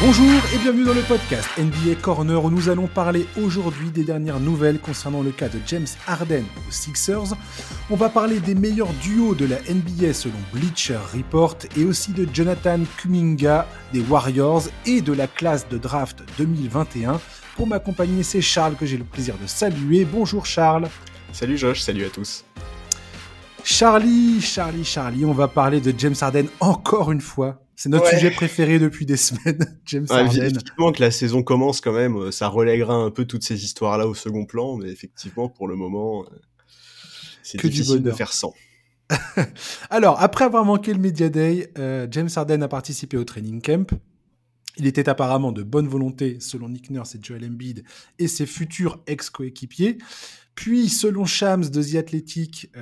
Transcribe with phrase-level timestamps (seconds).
[0.00, 4.38] Bonjour et bienvenue dans le podcast NBA Corner où nous allons parler aujourd'hui des dernières
[4.38, 7.34] nouvelles concernant le cas de James Harden aux Sixers.
[7.90, 12.28] On va parler des meilleurs duos de la NBA selon Bleacher Report et aussi de
[12.32, 17.20] Jonathan Kuminga des Warriors et de la classe de draft 2021.
[17.56, 20.04] Pour m'accompagner, c'est Charles que j'ai le plaisir de saluer.
[20.04, 20.88] Bonjour Charles.
[21.32, 22.44] Salut Josh, salut à tous.
[23.64, 27.58] Charlie, Charlie, Charlie, on va parler de James Harden encore une fois.
[27.78, 30.46] C'est notre sujet préféré depuis des semaines, James Harden.
[30.46, 34.08] Effectivement que la saison commence quand même, euh, ça relèguera un peu toutes ces histoires-là
[34.08, 36.28] au second plan, mais effectivement pour le moment, euh,
[37.44, 38.52] c'est difficile de faire sans.
[39.90, 43.96] Alors, après avoir manqué le Media Day, euh, James Harden a participé au training camp.
[44.76, 47.84] Il était apparemment de bonne volonté, selon Nick Nurse et Joel Embiid,
[48.18, 49.98] et ses futurs ex-coéquipiers.
[50.56, 52.72] Puis, selon Shams de The Athletic,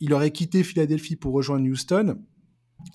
[0.00, 2.18] il aurait quitté Philadelphie pour rejoindre Houston.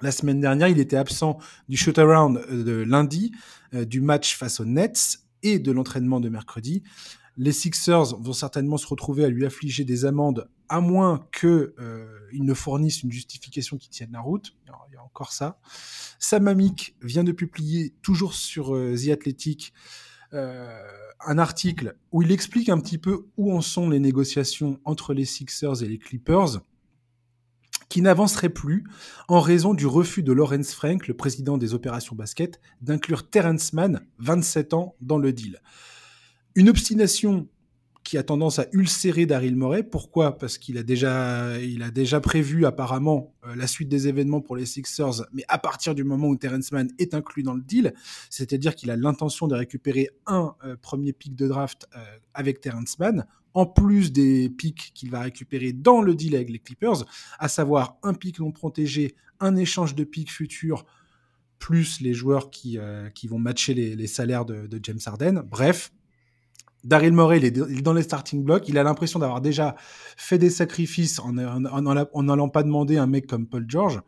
[0.02, 1.38] La semaine dernière, il était absent
[1.70, 3.31] du shoot-around euh, de lundi,
[3.73, 6.84] euh, du match face aux Nets et de l'entraînement de mercredi.
[7.37, 12.07] Les Sixers vont certainement se retrouver à lui affliger des amendes, à moins qu'ils euh,
[12.34, 14.55] ne fournissent une justification qui tienne la route.
[14.65, 15.60] Il y a encore ça.
[16.20, 19.73] Sam Amick vient de publier, toujours sur The Athletic,
[20.32, 25.26] un article où il explique un petit peu où en sont les négociations entre les
[25.26, 26.62] Sixers et les Clippers
[27.90, 28.84] qui n'avancerait plus
[29.28, 34.05] en raison du refus de Lawrence Frank, le président des opérations basket, d'inclure Terrence Mann,
[34.20, 35.62] 27 ans, dans le deal.
[36.56, 37.48] Une obstination
[38.06, 39.84] qui a tendance à ulcérer Daryl Morey.
[39.84, 40.38] Pourquoi?
[40.38, 41.84] Parce qu'il a déjà, il
[42.22, 46.28] prévu apparemment euh, la suite des événements pour les Sixers, mais à partir du moment
[46.28, 47.94] où Terrence Mann est inclus dans le deal,
[48.30, 52.00] c'est-à-dire qu'il a l'intention de récupérer un euh, premier pick de draft euh,
[52.36, 56.59] avec Terrence Mann, en plus des picks qu'il va récupérer dans le deal avec les
[56.59, 57.05] Clippers,
[57.39, 60.85] à savoir un pick non protégé, un échange de picks futurs,
[61.57, 62.77] plus les joueurs qui,
[63.15, 65.41] qui vont matcher les, salaires de, James Harden.
[65.50, 65.94] Bref,
[66.83, 68.67] Daryl Morey, il est, dans les starting blocks.
[68.67, 69.75] Il a l'impression d'avoir déjà
[70.17, 74.01] fait des sacrifices en n'allant pas demander un mec comme Paul George.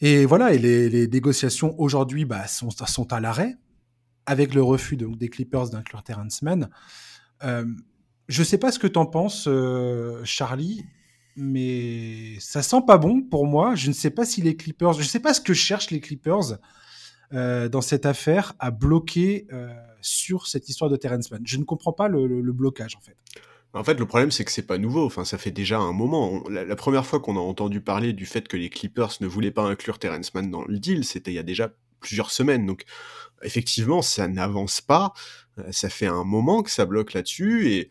[0.00, 3.54] Et voilà, les, négociations aujourd'hui bah, sont, sont, à l'arrêt,
[4.26, 6.70] avec le refus des Clippers d'inclure Terrence Mann.
[7.42, 7.64] Euh,
[8.28, 10.84] je sais pas ce que tu en penses, euh, Charlie,
[11.36, 13.74] mais ça sent pas bon pour moi.
[13.74, 16.58] Je ne sais pas si les Clippers, je sais pas ce que cherchent les Clippers
[17.32, 19.68] euh, dans cette affaire à bloquer euh,
[20.00, 21.42] sur cette histoire de Terrence Mann.
[21.44, 23.16] Je ne comprends pas le, blocage en fait.
[23.74, 25.04] En fait, le problème, c'est que c'est pas nouveau.
[25.04, 26.44] Enfin, ça fait déjà un moment.
[26.48, 29.64] La, première fois qu'on a entendu parler du fait que les Clippers ne voulaient pas
[29.64, 32.66] inclure Terrence Mann dans le deal, c'était il y a déjà plusieurs semaines.
[32.66, 32.84] Donc,
[33.42, 35.12] effectivement, ça n'avance pas.
[35.72, 37.90] Ça fait un moment que ça bloque là-dessus et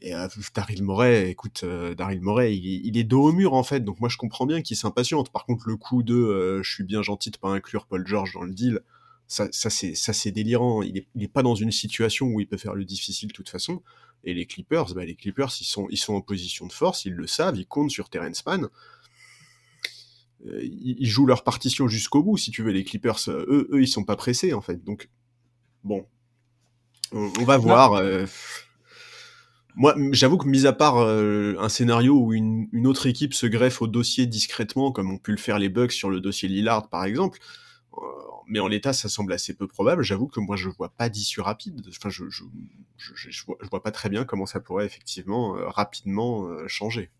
[0.00, 3.80] et euh, Daryl Morey, écoute, euh, Daryl Morey, il, est dos au mur en fait,
[3.80, 5.30] donc moi je comprends bien qu'il s'impatiente.
[5.30, 8.34] Par contre, le coup de euh, je suis bien gentil de pas inclure Paul George
[8.34, 8.80] dans le deal,
[9.26, 10.82] ça, ça c'est ça c'est délirant.
[10.82, 13.34] Il est, il est pas dans une situation où il peut faire le difficile de
[13.34, 13.82] toute façon.
[14.24, 17.12] Et les Clippers, bah, les Clippers, ils sont ils sont en position de force, ils
[17.12, 18.68] le savent, ils comptent sur Terrence Mann.
[20.46, 22.70] Euh, ils, jouent leur partition jusqu'au bout, si tu veux.
[22.70, 24.84] Les Clippers, eux, eux, ils sont pas pressés en fait.
[24.84, 25.08] Donc
[25.82, 26.06] bon,
[27.12, 28.00] on, on va voir.
[29.76, 33.82] Moi, j'avoue que mis à part euh, un scénario où une, autre équipe se greffe
[33.82, 37.04] au dossier discrètement, comme ont pu le faire les Bucks sur le dossier Lillard par
[37.04, 37.38] exemple,
[37.98, 38.00] euh,
[38.48, 40.02] mais en l'état ça semble assez peu probable.
[40.02, 41.82] J'avoue que moi je vois pas d'issue rapide.
[41.90, 42.44] Enfin, je je,
[42.96, 47.10] je, vois, pas très bien comment ça pourrait effectivement euh, rapidement changer.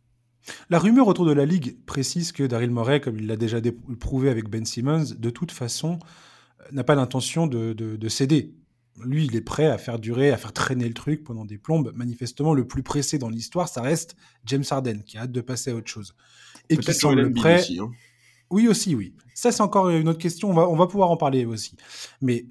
[0.70, 3.58] La rumeur autour de la ligue précise que Daryl Morey, comme il l'a déjà
[4.00, 5.98] prouvé avec Ben Simmons, de toute façon
[6.72, 8.54] n'a pas l'intention de céder
[9.04, 11.92] lui, il est prêt à faire durer, à faire traîner le truc pendant des plombes.
[11.94, 15.70] Manifestement, le plus pressé dans l'histoire, ça reste James Harden, qui a hâte de passer
[15.70, 16.14] à autre chose.
[16.68, 17.60] Et qui semble prêt.
[17.60, 17.90] Aussi, hein.
[18.50, 19.14] Oui, aussi, oui.
[19.34, 20.50] Ça, c'est encore une autre question.
[20.50, 21.76] On va, on va pouvoir en parler aussi.
[22.22, 22.46] Mais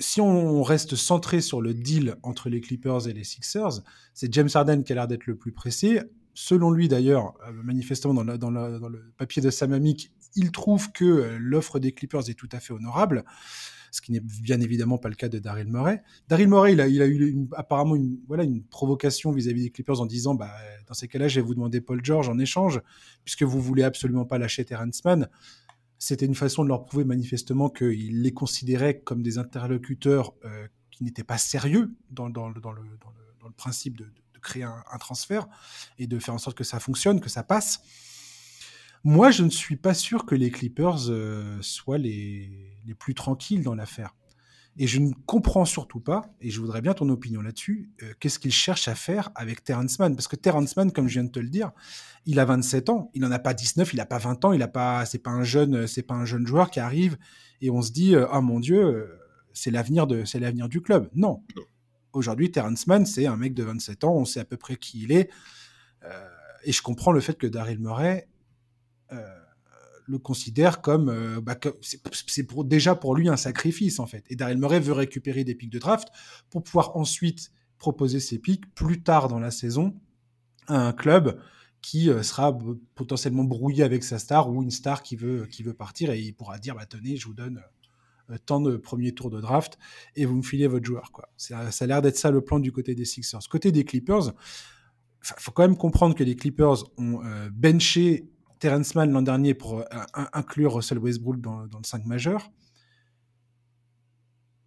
[0.00, 3.82] si on reste centré sur le deal entre les Clippers et les Sixers,
[4.14, 6.00] c'est James Harden qui a l'air d'être le plus pressé.
[6.34, 11.04] Selon lui, d'ailleurs, euh, manifestement, dans, dans, le papier de Sam Amick, il trouve que
[11.04, 13.24] euh, l'offre des Clippers est tout à fait honorable
[13.90, 16.02] ce qui n'est bien évidemment pas le cas de Daryl Morey.
[16.28, 20.34] Daryl Morey, il a, eu apparemment une, voilà, une provocation vis-à-vis des Clippers en disant
[20.34, 20.50] bah,
[20.86, 22.80] dans ces cas-là, je vais vous demander Paul George en échange,
[23.24, 25.28] puisque vous voulez absolument pas lâcher Terrence Mann.
[25.98, 31.04] C'était une façon de leur prouver manifestement qu'il les considérait comme des interlocuteurs euh, qui
[31.04, 34.06] n'étaient pas sérieux dans, le, principe de,
[34.40, 35.46] créer un, transfert
[35.98, 37.82] et de faire en sorte que ça fonctionne, que ça passe.
[39.10, 43.62] Moi, je ne suis pas sûr que les Clippers euh, soient les, les, plus tranquilles
[43.62, 44.14] dans l'affaire.
[44.76, 48.38] Et je ne comprends surtout pas, et je voudrais bien ton opinion là-dessus, euh, qu'est-ce
[48.38, 50.14] qu'il cherche à faire avec Terrence Mann?
[50.14, 51.70] Parce que Terrence Mann, comme je viens de te le dire,
[52.26, 54.60] il a 27 ans, il n'en a pas 19, il n'a pas 20 ans, il
[54.60, 57.16] a pas, c'est pas un jeune, c'est pas un jeune joueur qui arrive
[57.62, 59.18] et on se dit, euh, oh mon Dieu, euh,
[59.54, 61.08] c'est l'avenir de, c'est l'avenir du club.
[61.14, 61.42] Non.
[62.12, 65.04] Aujourd'hui, Terrence Mann, c'est un mec de 27 ans, on sait à peu près qui
[65.04, 65.30] il est,
[66.64, 68.28] et je comprends le fait que Daryl Murray
[70.08, 74.24] le considère comme, euh, bah, c'est pour, déjà pour lui un sacrifice en fait.
[74.30, 76.08] Et Daryl Murray veut récupérer des pics de draft
[76.50, 79.94] pour pouvoir ensuite proposer ses pics plus tard dans la saison
[80.66, 81.40] à un club
[81.82, 82.58] qui euh, sera
[82.94, 86.34] potentiellement brouillé avec sa star ou une star qui veut, qui veut partir et il
[86.34, 87.62] pourra dire bah, tenez, je vous donne
[88.30, 89.78] euh, tant de premiers tours de draft
[90.16, 91.12] et vous me filez votre joueur.
[91.12, 91.28] Quoi.
[91.36, 93.40] Ça, a l'air d'être ça le plan du côté des Sixers.
[93.50, 94.32] Côté des Clippers,
[95.22, 97.20] il faut quand même comprendre que les Clippers ont
[97.52, 99.84] benché Terence Mann l'an dernier pour euh,
[100.32, 102.50] inclure Russell Westbrook dans, le 5 majeur.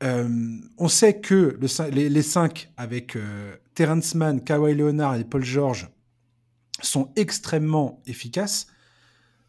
[0.03, 1.59] Euh, on sait que
[1.91, 5.89] les, 5 avec euh, Terence Mann, Kawhi Leonard et Paul George
[6.81, 8.67] sont extrêmement efficaces.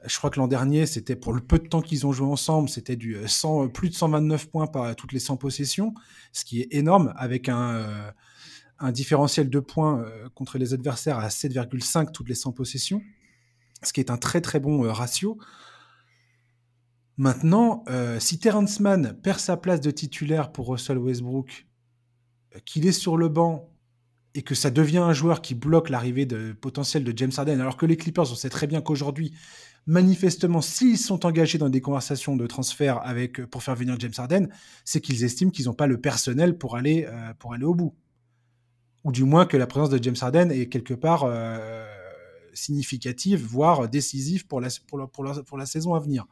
[0.05, 2.69] Je crois que l'an dernier, c'était pour le peu de temps qu'ils ont joué ensemble,
[2.69, 5.95] c'était du 100, plus de 129 points par toutes les 100 possessions,
[6.33, 8.12] ce qui est énorme avec un,
[8.81, 10.05] un différentiel de points
[10.35, 13.00] contre les adversaires à 7,5 toutes les 100 possessions
[13.82, 15.38] ce qui est un très très bon euh, ratio.
[17.17, 21.67] Maintenant, euh, si Terrence Mann perd sa place de titulaire pour Russell Westbrook,
[22.55, 23.69] euh, qu'il est sur le banc
[24.34, 27.76] et que ça devient un joueur qui bloque l'arrivée de, potentielle de James Harden, alors
[27.76, 29.34] que les Clippers, on sait très bien qu'aujourd'hui,
[29.85, 34.49] manifestement, s'ils sont engagés dans des conversations de transfert avec, pour faire venir James Harden,
[34.87, 37.06] c'est qu'ils estiment qu'ils n'ont pas le personnel pour aller,
[37.40, 37.94] pour aller au bout.
[39.05, 41.26] Ou du moins que la présence de James Harden est quelque part
[42.52, 46.26] significative, voire décisive pour la, pour, pour, la, saison à venir.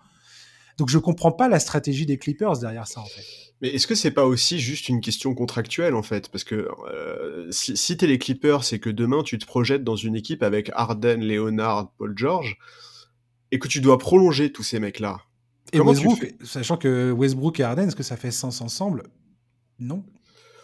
[0.79, 3.23] Donc je comprends pas la stratégie des Clippers derrière ça en fait.
[3.61, 6.31] Mais est-ce que c'est pas aussi juste une question contractuelle en fait?
[6.31, 9.97] Parce que euh, si, si es les Clippers, c'est que demain tu te projettes dans
[9.97, 12.57] une équipe avec Harden, Leonard, Paul George,
[13.51, 15.21] et que tu dois prolonger tous ces mecs-là.
[15.73, 19.05] Et Westbrook, sachant que Westbrook et Harden, est-ce que ça fait sens ensemble?
[19.79, 20.05] Non.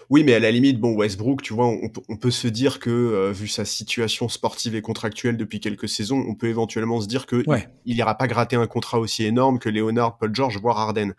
[0.08, 3.32] Oui, mais à la limite, bon, Westbrook, tu vois, on, peut se dire que, euh,
[3.32, 7.44] vu sa situation sportive et contractuelle depuis quelques saisons, on peut éventuellement se dire que
[7.84, 11.08] il n'ira pas gratter un contrat aussi énorme que Leonard, Paul George, voire Harden.
[11.08, 11.14] Donc,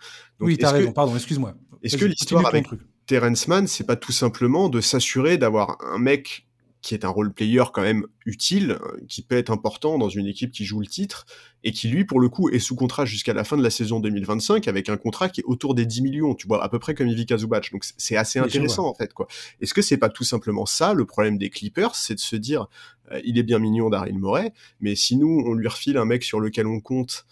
[0.47, 1.53] oui, t'as raison, pardon, excuse-moi.
[1.83, 2.67] Est-ce que l'histoire avec
[3.05, 6.46] Terence Mann, c'est pas tout simplement de s'assurer d'avoir un mec
[6.87, 10.25] qui est un role player quand même utile, euh, qui peut être important dans une
[10.25, 11.25] équipe qui joue le titre,
[11.65, 13.99] et qui lui, pour le coup, est sous contrat jusqu'à la fin de la saison
[13.99, 16.95] 2025 avec un contrat qui est autour des 10 millions, tu vois, à peu près
[16.95, 17.73] comme Ivica Zubac.
[17.73, 19.27] Donc c'est assez intéressant en fait, quoi.
[19.59, 22.67] Est-ce que c'est pas tout simplement ça le problème des Clippers, c'est de se dire,
[23.11, 26.23] euh, il est bien mignon Daryl Morey, mais si nous on lui refile un mec
[26.23, 27.25] sur lequel on compte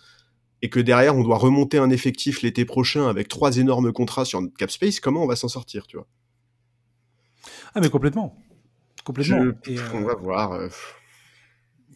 [0.62, 4.42] et que derrière on doit remonter un effectif l'été prochain avec trois énormes contrats sur
[4.42, 6.08] notre cap space, comment on va s'en sortir, tu vois?
[7.74, 8.36] Ah mais complètement
[9.06, 9.54] complètement.
[9.94, 10.52] on va voir.
[10.54, 10.68] Euh,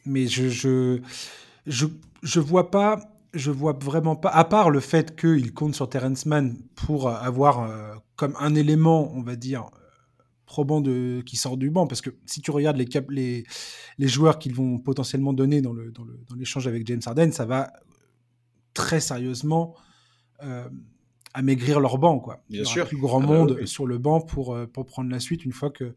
[0.05, 1.01] mais je, je,
[1.65, 1.87] je,
[2.23, 3.01] je, vois pas,
[3.33, 7.63] je vois vraiment pas, à part le fait qu'il compte sur Terence Mann pour avoir
[7.63, 9.65] euh, comme un élément, on va dire,
[10.45, 13.43] probant de, qui sort du banc, parce que si tu regardes les, les,
[13.97, 15.73] les joueurs qu'ils vont potentiellement donner dans
[16.35, 17.73] l'échange dans dans avec James Harden, ça va
[18.73, 19.75] très sérieusement
[20.43, 20.67] euh,
[21.33, 22.19] amaigrir leur banc.
[22.19, 22.43] Quoi.
[22.49, 22.87] Bien Il y sûr.
[22.87, 25.69] plus grand ah bah monde sur le banc pour, pour prendre la suite une fois
[25.69, 25.95] que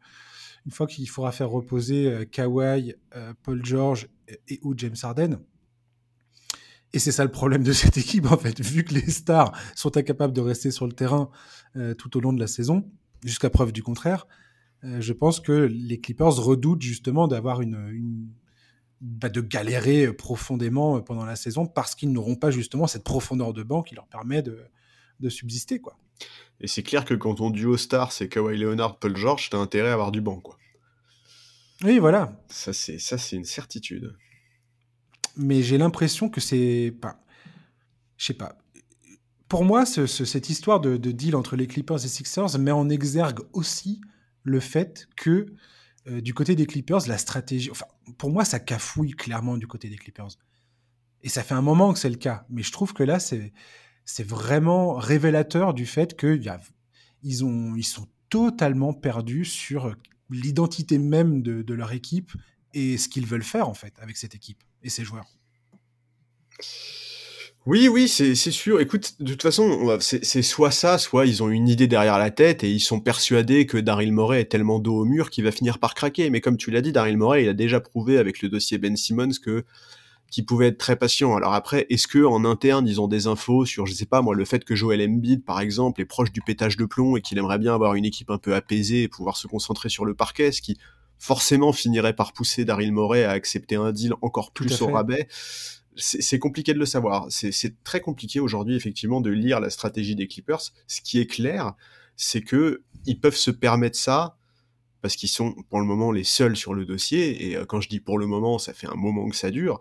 [0.67, 4.09] une fois qu'il faudra faire reposer euh, Kawhi, euh, Paul George
[4.49, 5.39] et, ou James Harden.
[6.93, 8.61] Et c'est ça le problème de cette équipe, en fait.
[8.61, 11.31] Vu que les stars sont incapables de rester sur le terrain
[11.77, 12.89] euh, tout au long de la saison,
[13.25, 14.27] jusqu'à preuve du contraire,
[14.99, 18.29] je pense que les Clippers redoutent justement d'avoir une,
[19.01, 23.63] bah, de galérer profondément pendant la saison parce qu'ils n'auront pas justement cette profondeur de
[23.63, 24.59] banc qui leur permet de,
[25.23, 25.97] de subsister, quoi.
[26.61, 29.91] Et c'est clair que quand ton duo star c'est Kawhi Leonard, Paul George, t'as intérêt
[29.91, 30.59] à avoir du banc, quoi.
[31.83, 32.41] Oui, voilà.
[32.49, 34.15] Ça, c'est ça, c'est une certitude.
[35.37, 37.19] Mais j'ai l'impression que c'est pas,
[38.17, 38.57] je sais pas.
[39.49, 44.01] Pour moi, cette histoire de, deal entre les Clippers et Sixers met en exergue aussi
[44.45, 45.47] le fait que
[46.09, 47.85] euh, du côté des Clippers, la stratégie, enfin,
[48.17, 50.29] pour moi, ça cafouille clairement du côté des Clippers.
[51.23, 52.47] Et ça fait un moment que c'est le cas.
[52.49, 53.53] Mais je trouve que là, c'est
[54.05, 56.53] c'est vraiment révélateur du fait qu'ils
[57.23, 59.95] ils sont totalement perdus sur
[60.31, 62.33] l'identité même de, leur équipe
[62.75, 65.27] et ce qu'ils veulent faire en fait avec cette équipe et ces joueurs.
[67.65, 68.81] Oui, oui, c'est sûr.
[68.81, 72.65] Écoute, de toute façon, c'est soit ça, soit ils ont une idée derrière la tête
[72.65, 75.79] et ils sont persuadés que Daryl Morey est tellement dos au mur qu'il va finir
[75.79, 76.29] par craquer.
[76.29, 78.97] Mais comme tu l'as dit, Daryl Morey, il a déjà prouvé avec le dossier Ben
[78.97, 79.65] Simmons que
[80.33, 81.37] qui pouvaient être très patients.
[81.37, 84.35] Alors après, est-ce que en interne ils ont des infos sur, je sais pas moi,
[84.35, 87.39] le fait que Joel Embiid par exemple est proche du pétage de plomb et qu'il
[87.39, 90.51] aimerait bien avoir une équipe un peu apaisée et pouvoir se concentrer sur le parquet,
[90.51, 90.79] ce qui
[91.19, 95.29] forcément finirait par pousser Daryl Morey à accepter un deal encore plus au rabais
[95.97, 97.27] c'est compliqué de le savoir.
[97.29, 100.73] C'est très compliqué aujourd'hui, effectivement, de lire la stratégie des Clippers.
[100.87, 101.75] Ce qui est clair,
[102.17, 104.37] c'est que ils peuvent se permettre ça
[105.03, 107.49] parce qu'ils sont pour le moment les seuls sur le dossier.
[107.49, 109.81] Et euh, quand je dis pour le moment, ça fait un moment que ça dure.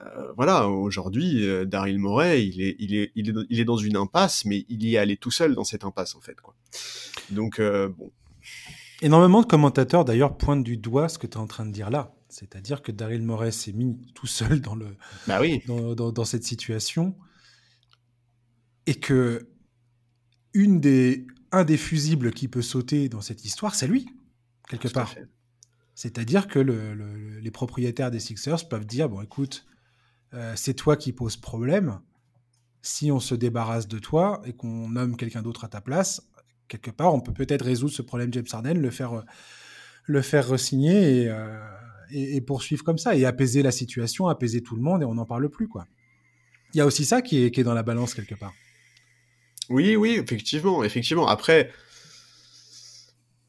[0.00, 3.76] Euh, voilà, aujourd'hui, euh, Daryl Morey, il est, il, est, il, est, il est dans
[3.76, 6.40] une impasse, mais il y est allé tout seul dans cette impasse, en fait.
[6.40, 6.54] Quoi.
[7.30, 8.10] Donc, bon.
[9.02, 11.90] Énormément de commentateurs, d'ailleurs, pointent du doigt ce que tu es en train de dire
[11.90, 12.14] là.
[12.28, 14.86] C'est-à-dire que Daryl Morey s'est mis tout seul dans, le,
[15.26, 15.62] bah oui.
[15.66, 17.16] dans, cette situation
[18.86, 19.48] et que
[20.52, 24.06] une des, un des fusibles qui peut sauter dans cette histoire, c'est lui,
[24.68, 25.14] quelque part.
[25.94, 29.66] C'est-à-dire que les propriétaires des Sixers peuvent dire, bon écoute,
[30.34, 32.00] euh, c'est toi qui poses problème.
[32.82, 36.22] Si on se débarrasse de toi et qu'on nomme quelqu'un d'autre à ta place,
[36.68, 39.24] quelque part, on peut peut-être résoudre ce problème James Harden, le faire,
[40.04, 41.58] le faire resigner et, euh,
[42.10, 45.26] et, poursuivre comme ça et apaiser la situation, apaiser tout le monde et on n'en
[45.26, 45.86] parle plus quoi.
[46.72, 48.54] Il y a aussi ça qui est, qui est dans la balance quelque part.
[49.68, 51.28] Oui, oui, effectivement, effectivement.
[51.28, 51.70] Après,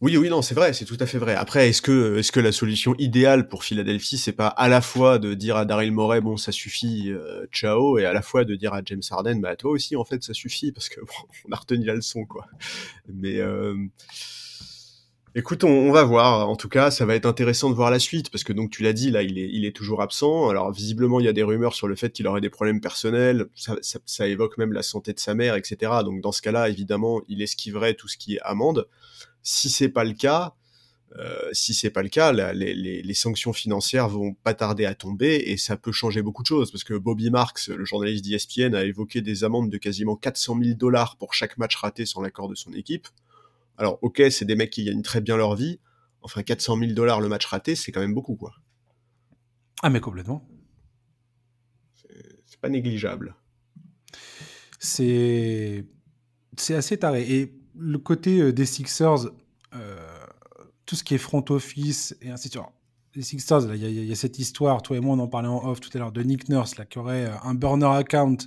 [0.02, 1.36] oui, oui, non, c'est vrai, c'est tout à fait vrai.
[1.36, 5.20] Après, est-ce que, est-ce que la solution idéale pour Philadelphie, c'est pas à la fois
[5.20, 8.56] de dire à Daryl Morey, bon, ça suffit, euh, ciao, et à la fois de
[8.56, 11.52] dire à James Harden, bah toi aussi, en fait, ça suffit parce que bon, on
[11.52, 12.48] a retenu la leçon, quoi.
[13.08, 13.76] Mais euh,
[15.34, 16.50] Écoute, on, va voir.
[16.50, 18.84] En tout cas, ça va être intéressant de voir la suite parce que donc tu
[18.84, 20.50] l'as dit, là, il est, il est toujours absent.
[20.50, 23.46] Alors visiblement, il y a des rumeurs sur le fait qu'il aurait des problèmes personnels.
[23.56, 25.90] Ça, ça, évoque même la santé de sa mère, etc.
[26.04, 28.90] Donc dans ce cas-là, évidemment, il esquiverait tout ce qui est amende.
[29.44, 30.56] Si c'est pas le cas,
[31.18, 34.96] euh, si c'est pas le cas, les, les, les, sanctions financières vont pas tarder à
[34.96, 38.76] tomber et ça peut changer beaucoup de choses parce que Bobby Marks, le journaliste d'ESPN,
[38.76, 42.48] a évoqué des amendes de quasiment 400 000 dollars pour chaque match raté sans l'accord
[42.48, 43.08] de son équipe.
[43.78, 45.80] Alors, ok, c'est des mecs qui gagnent très bien leur vie.
[46.22, 48.54] Enfin, 400 000 dollars le match raté, c'est quand même beaucoup, quoi.
[49.84, 50.48] Ah, mais complètement.
[52.46, 53.36] C'est pas négligeable.
[54.80, 55.86] C'est
[56.58, 57.24] c'est assez taré.
[57.24, 59.32] Et le côté euh, des Sixers,
[59.74, 59.98] euh,
[60.86, 62.66] tout ce qui est front office et ainsi de suite.
[63.16, 65.82] Les Sixers, il y, a cette histoire, toi et moi on en parlait en off
[65.82, 68.38] tout à l'heure, de Nick Nurse, là, qui aurait euh, un burner account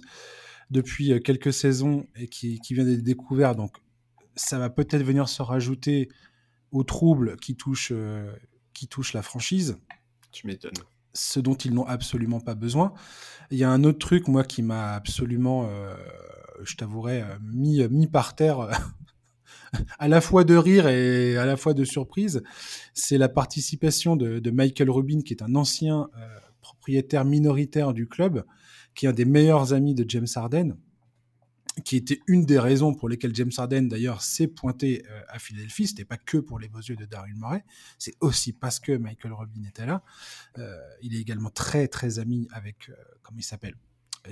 [0.70, 3.54] depuis quelques saisons et qui, qui vient d'être découvert.
[3.54, 3.76] Donc
[4.36, 6.08] ça va peut-être venir se rajouter
[6.72, 8.32] aux troubles qui touchent, euh,
[8.72, 9.76] qui touchent la franchise.
[10.32, 10.72] Tu m'étonnes.
[11.12, 12.94] Ce dont ils n'ont absolument pas besoin.
[13.50, 15.94] Il y a un autre truc, moi, qui m'a absolument, euh,
[16.62, 18.70] je t'avouerai, mis, mis par terre,
[19.98, 22.42] à la fois de rire et à la fois de surprise.
[22.92, 26.08] C'est la participation de, Michael Rubin, qui est un ancien
[26.60, 28.44] propriétaire minoritaire du club,
[28.94, 30.76] qui est un des meilleurs amis de James Harden
[31.82, 35.88] qui était une des raisons pour lesquelles James Harden d'ailleurs s'est pointé euh, à Philadelphie.
[35.88, 37.64] C'était pas que pour les beaux yeux de Daryl Morey,
[37.98, 40.02] c'est aussi parce que Michael Robin était là.
[40.58, 43.74] Euh, il est également très très ami avec, euh, comment il s'appelle,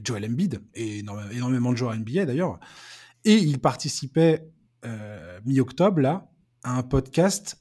[0.04, 2.58] Joel Embiid et énormément de joueurs NBA d'ailleurs.
[3.24, 4.48] Et il participait
[5.44, 6.30] mi-octobre là
[6.62, 7.58] à un podcast.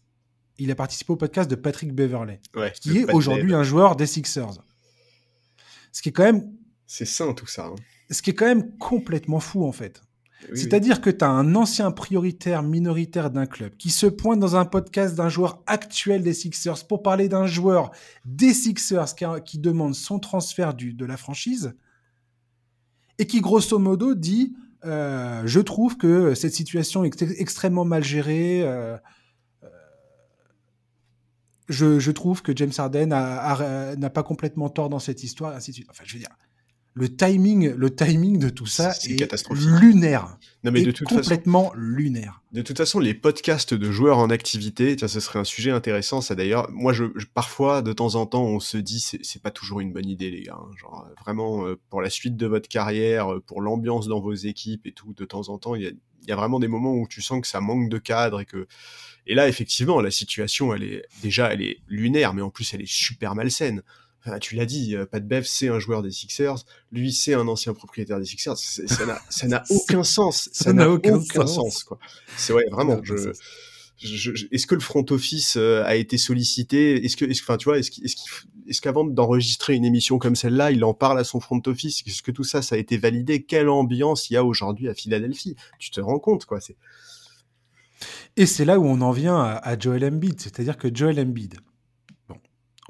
[0.58, 2.40] Il a participé au podcast de Patrick Beverley,
[2.82, 4.64] qui est aujourd'hui un joueur des Sixers.
[5.92, 6.54] Ce qui est quand même.
[6.86, 7.66] C'est sain tout ça.
[7.66, 7.76] Hein
[8.12, 10.04] ce qui est quand même complètement fou en fait.
[10.56, 14.66] C'est-à-dire que tu as un ancien prioritaire minoritaire d'un club qui se pointe dans un
[14.66, 17.92] podcast d'un joueur actuel des Sixers pour parler d'un joueur
[18.26, 19.14] des Sixers
[19.46, 21.76] qui, demande son transfert du, de la franchise
[23.20, 28.64] et qui grosso modo dit euh, je trouve que cette situation est extrêmement mal gérée.
[28.64, 28.98] Euh,
[29.64, 29.70] euh,
[31.70, 35.88] je, trouve que James Harden n'a pas complètement tort dans cette histoire, ainsi de suite.
[35.90, 36.30] Enfin, je veux dire,
[36.94, 40.38] le timing, le timing de tout ça est, lunaire.
[40.64, 42.42] Non mais de toute complètement lunaire.
[42.52, 46.20] De toute façon, les podcasts de joueurs en activité, ça, ce serait un sujet intéressant.
[46.20, 49.80] Ça d'ailleurs, moi, je, parfois, de temps en temps, on se dit, c'est pas toujours
[49.80, 50.58] une bonne idée, les gars.
[50.60, 50.70] Hein.
[50.78, 54.86] genre vraiment euh, pour la suite de votre carrière, euh, pour l'ambiance dans vos équipes
[54.86, 55.14] et tout.
[55.14, 55.92] De temps en temps, il y a,
[56.28, 58.68] y a vraiment des moments où tu sens que ça manque de cadre et que
[59.28, 62.82] et là, effectivement, la situation, elle est déjà, elle est lunaire, mais en plus, elle
[62.82, 63.84] est super malsaine
[64.40, 66.64] tu l'as dit, euh, Pat Bev, c'est un joueur des Sixers.
[66.92, 68.58] Lui, c'est un ancien propriétaire des Sixers.
[68.58, 70.50] Ça n'a aucun sens.
[70.54, 71.84] Ça n'a aucun, sens.
[71.84, 71.98] quoi.
[72.38, 73.02] C'est ouais, vraiment.
[73.04, 73.32] Je,
[74.52, 77.06] est-ce que le front office euh, a été sollicité?
[77.06, 81.20] Est-ce que, enfin, tu vois, est-ce qu'avant d'enregistrer une émission comme celle-là, il en parle
[81.20, 82.02] à son front office?
[82.08, 83.44] Est-ce que tout ça, ça a été validé?
[83.44, 85.56] Quelle ambiance il y a aujourd'hui à Philadelphie?
[85.78, 86.60] Tu te rends compte, quoi.
[88.38, 91.60] Et c'est là où on en vient à, à Joel Embiid, c'est-à-dire que Joel Embiid,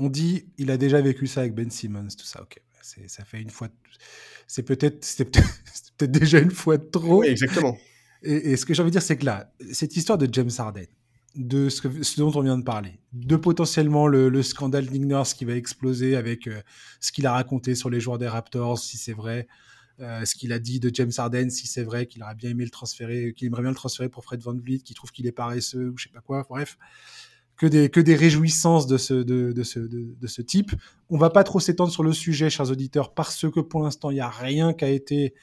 [0.02, 2.60] on dit, il a déjà vécu ça avec Ben Simmons, tout ça, ok.
[2.82, 3.70] ça fait une fois.
[4.48, 5.06] C'est peut-être
[5.98, 7.20] peut déjà une fois de trop.
[7.20, 7.78] Oui, exactement.
[8.24, 10.86] Et, ce que j'ai envie de dire, c'est que là, cette histoire de James Harden,
[11.36, 15.46] de ce, que, ce dont on vient de parler, de potentiellement le, scandale Nick qui
[15.46, 16.62] va exploser avec euh,
[17.00, 19.48] ce qu'il a raconté sur les joueurs des Raptors, si c'est vrai,
[20.00, 22.64] euh, ce qu'il a dit de James Harden, si c'est vrai, qu'il aurait bien aimé
[22.64, 25.32] le transférer, qu'il aimerait bien le transférer pour Fred Van Vliet, qu'il trouve qu'il est
[25.32, 26.78] paresseux ou je sais pas quoi, bref.
[27.62, 30.72] Que des, que des réjouissances de ce, de, ce, de, ce type.
[31.12, 34.16] On va pas trop s'étendre sur le sujet, chers auditeurs, parce que pour l'instant, il
[34.16, 35.36] n'y a rien qui a été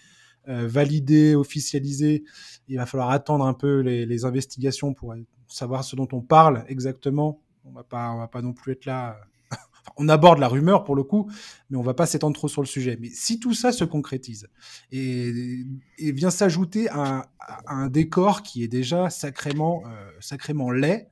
[0.49, 2.25] euh, validé, officialisé.
[2.67, 5.15] Il va falloir attendre un peu les, les investigations pour
[5.47, 7.41] savoir ce dont on parle exactement.
[7.65, 9.21] On va pas, on va pas non plus être là.
[9.97, 11.31] on aborde la rumeur pour le coup,
[11.71, 12.99] mais on va pas s'étendre trop sur le sujet.
[13.01, 14.49] Mais si tout ça se concrétise
[14.91, 15.63] et,
[15.99, 17.31] et vient s'ajouter à,
[17.69, 21.09] un décor qui est déjà sacrément, euh, sacrément laid.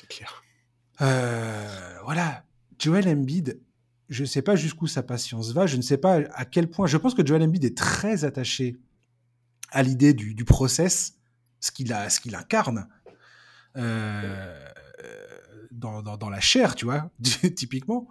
[0.00, 0.42] C'est clair.
[1.00, 2.44] Euh, voilà,
[2.78, 3.60] Joel Embiid,
[4.08, 6.86] je ne sais pas jusqu'où sa patience va, je ne sais pas à quel point.
[6.86, 8.78] Je pense que Joel Embiid est très attaché
[9.70, 11.14] à l'idée du, process,
[11.60, 12.88] ce qu'il qu'il incarne.
[13.76, 14.68] Euh,
[15.70, 17.10] dans, dans, la chair, tu vois,
[17.56, 18.08] typiquement.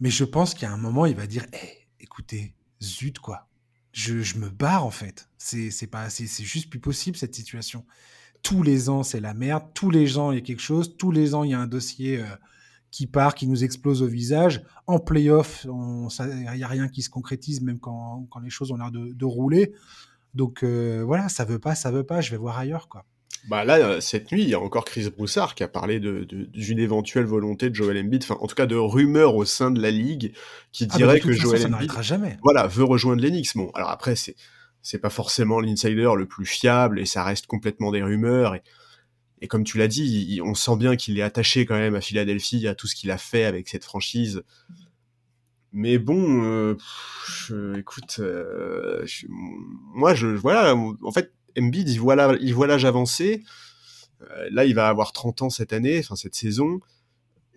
[0.00, 3.48] Mais je pense qu'à un moment, il va dire hey, écoutez, zut, quoi.
[3.92, 5.28] Je, je me barre, en fait.
[5.38, 7.84] C'est pas c'est juste plus possible, cette situation.
[8.42, 9.64] Tous les ans, c'est la merde.
[9.74, 10.96] Tous les ans, il y a quelque chose.
[10.96, 12.24] Tous les ans, il y a un dossier euh,
[12.90, 14.62] qui part, qui nous explose au visage.
[14.86, 18.76] En playoff, il n'y a rien qui se concrétise, même quand, quand les choses ont
[18.76, 19.72] l'air de, de, rouler.
[20.34, 23.04] Donc euh, voilà, ça veut pas, ça veut pas, je vais voir ailleurs, quoi.
[23.48, 26.46] Bah là, euh, cette nuit, il y a encore Chris Broussard qui a parlé d'une
[26.52, 29.82] de, éventuelle volonté de Joel Embiid, enfin en tout cas de rumeurs au sein de
[29.82, 30.32] la ligue
[30.70, 32.38] qui ah, dirait que Joel Embiid, jamais.
[32.42, 33.56] voilà, veut rejoindre l'Enix.
[33.56, 34.36] Bon, alors après c'est
[34.82, 38.56] c'est pas forcément l'insider le plus fiable et ça reste complètement des rumeurs
[39.40, 42.68] et, comme tu l'as dit, on sent bien qu'il est attaché quand même à Philadelphie,
[42.68, 44.44] à tout ce qu'il a fait avec cette franchise.
[45.72, 46.76] Mais bon, euh,
[47.76, 53.42] écoute, euh, moi je voilà, en fait Embiid, il voit l'âge avancé.
[54.22, 56.80] Euh, là, il va avoir 30 ans cette année, enfin cette saison.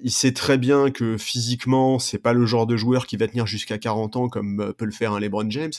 [0.01, 3.48] Il sait très bien que physiquement, c'est pas le genre de joueur qui va tenir
[3.48, 5.72] jusqu'à 40 ans comme euh, peut le faire un LeBron James.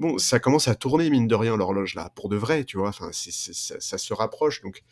[0.00, 2.88] Bon, ça commence à tourner mine de rien l'horloge là, pour de vrai, tu vois.
[2.88, 4.82] Enfin, ça, se rapproche donc.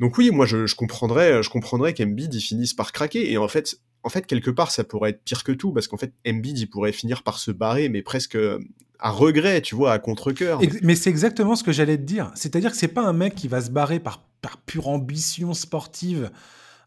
[0.00, 3.30] Donc oui, moi je, comprendrais, je comprendrais qu'Embiid il finisse par craquer.
[3.30, 5.96] Et en fait, en fait, quelque part, ça pourrait être pire que tout, parce qu'en
[5.96, 8.36] fait, Embiid, il pourrait finir par se barrer, mais presque
[8.98, 10.60] à regret, tu vois, à contre-coeur.
[10.82, 12.32] Mais c'est exactement ce que j'allais te dire.
[12.34, 16.30] C'est-à-dire que c'est pas un mec qui va se barrer par, par pure ambition sportive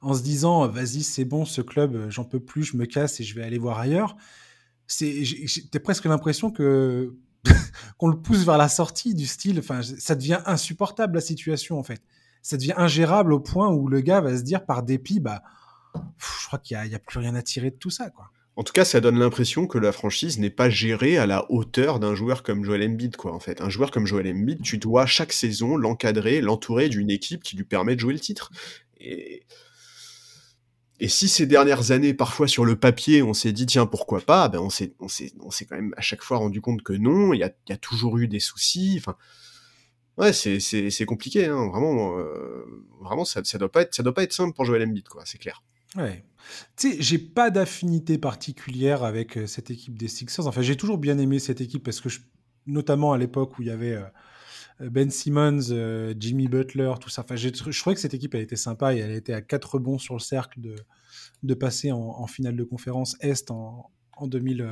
[0.02, 3.24] en se disant vas-y, c'est bon, ce club, j'en peux plus, je me casse et
[3.24, 4.18] je vais aller voir ailleurs.
[4.88, 7.14] C'est, j'ai presque l'impression que
[7.98, 9.60] qu'on le pousse vers la sortie du style.
[9.60, 12.02] Enfin, ça devient insupportable la situation en fait.
[12.42, 15.44] Ça devient ingérable au point où le gars va se dire par dépit, bah
[15.96, 18.30] je crois qu'il n'y a, plus rien à tirer de tout ça, quoi.
[18.56, 22.00] En tout cas, ça donne l'impression que la franchise n'est pas gérée à la hauteur
[22.00, 23.32] d'un joueur comme Joel Embiid, quoi.
[23.34, 27.44] En fait, un joueur comme Joel Embiid, tu dois chaque saison l'encadrer, l'entourer d'une équipe
[27.44, 28.52] qui lui permet de jouer le titre.
[29.00, 29.44] Et
[31.00, 34.50] et si ces dernières années, parfois sur le papier, on s'est dit tiens pourquoi pas,
[34.50, 37.34] ben on s'est quand même à chaque fois rendu compte que non.
[37.34, 38.96] Il y a, toujours eu des soucis.
[38.98, 39.16] Enfin,
[40.18, 41.68] ouais, c'est compliqué, hein.
[41.68, 42.66] Vraiment, euh,
[43.02, 45.22] vraiment ça ça doit pas être ça doit pas être simple pour Joel Embiid, quoi.
[45.26, 45.62] C'est clair.
[45.96, 46.24] Ouais.
[46.78, 50.48] Tu sais, j'ai pas d'affinité particulière avec euh, cette équipe des Sixers.
[50.48, 52.20] Enfin, j'ai toujours bien aimé cette équipe parce que, je,
[52.66, 54.04] notamment à l'époque où il y avait euh,
[54.80, 57.24] Ben Simmons, Jimmy Butler, tout ça.
[57.24, 59.98] Enfin, je trouvais que cette équipe a été sympa et elle été à quatre bons
[59.98, 60.76] sur le cercle de,
[61.44, 64.70] de passer en, finale de conférence Est en, en, 2000,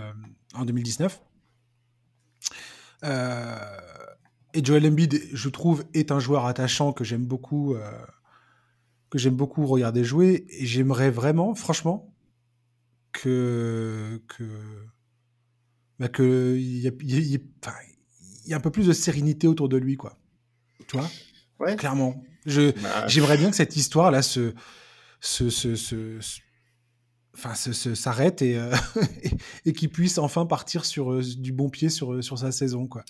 [0.53, 1.21] en 2019.
[3.03, 7.75] et Joel Embiid, je trouve, est un joueur attachant que j'aime beaucoup
[9.09, 12.13] que j'aime beaucoup regarder jouer et j'aimerais vraiment, franchement,
[13.11, 14.43] que que
[16.11, 17.39] que y,
[18.45, 20.17] y, a un peu plus de sérénité autour de lui, quoi.
[20.87, 21.09] Tu vois?
[21.59, 21.75] Ouais.
[21.75, 22.23] Clairement.
[22.45, 24.53] Je bah, j'aimerais bien que cette histoire là se
[25.19, 26.19] se, se, se,
[27.35, 28.73] enfin, s'arrête et, euh,
[29.65, 32.87] et, qu'il puisse enfin partir sur euh, du bon pied sur, euh, sur sa saison.
[32.87, 33.03] Quoi.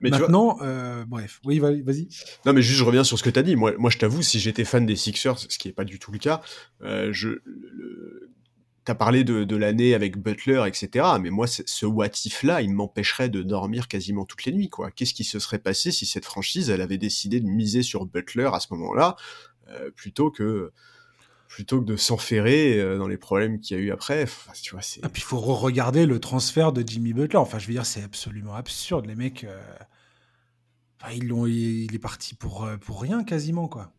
[0.00, 0.58] Mais Maintenant,
[1.06, 2.08] bref, oui, vas-y.
[2.46, 3.56] Non, mais juste, je reviens sur ce que tu as dit.
[3.56, 6.12] Moi, moi, je t'avoue, si j'étais fan des Sixers, ce qui n'est pas du tout
[6.12, 6.40] le cas,
[6.80, 7.40] je,
[8.86, 11.06] as parlé de, l'année avec Butler, etc.
[11.20, 14.70] Mais moi, ce what if-là, il m'empêcherait de dormir quasiment toutes les nuits.
[14.70, 14.90] quoi.
[14.90, 18.60] Qu'est-ce qui se serait passé si cette franchise, avait décidé de miser sur Butler à
[18.60, 19.16] ce moment-là,
[19.94, 20.72] plutôt que
[21.50, 24.24] plutôt que de s'enferrer euh, dans les problèmes qu'il y a eu après?
[25.02, 27.38] Ah, puis il faut re-regarder le transfert de Jimmy Butler.
[27.38, 29.06] Enfin, je veux dire, c'est absolument absurde.
[29.06, 29.60] Les mecs, euh,
[31.12, 33.92] il est parti pour, euh, pour rien quasiment, quoi.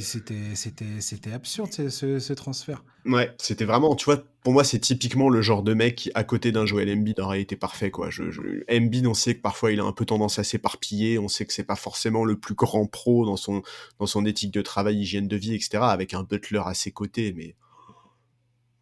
[0.00, 2.84] C'était, c'était, c'était absurde ce, ce, transfert.
[3.04, 6.24] Ouais, c'était vraiment, tu vois, pour moi, c'est typiquement le genre de mec qui, à
[6.24, 8.10] côté d'un Joel Embiid, aurait été parfait, quoi.
[8.10, 11.28] Je, je, Embiid, on sait que parfois il a un peu tendance à s'éparpiller, on
[11.28, 13.62] sait que c'est pas forcément le plus grand pro dans son,
[13.98, 17.32] dans son éthique de travail, hygiène de vie, etc., avec un Butler à ses côtés,
[17.32, 17.56] mais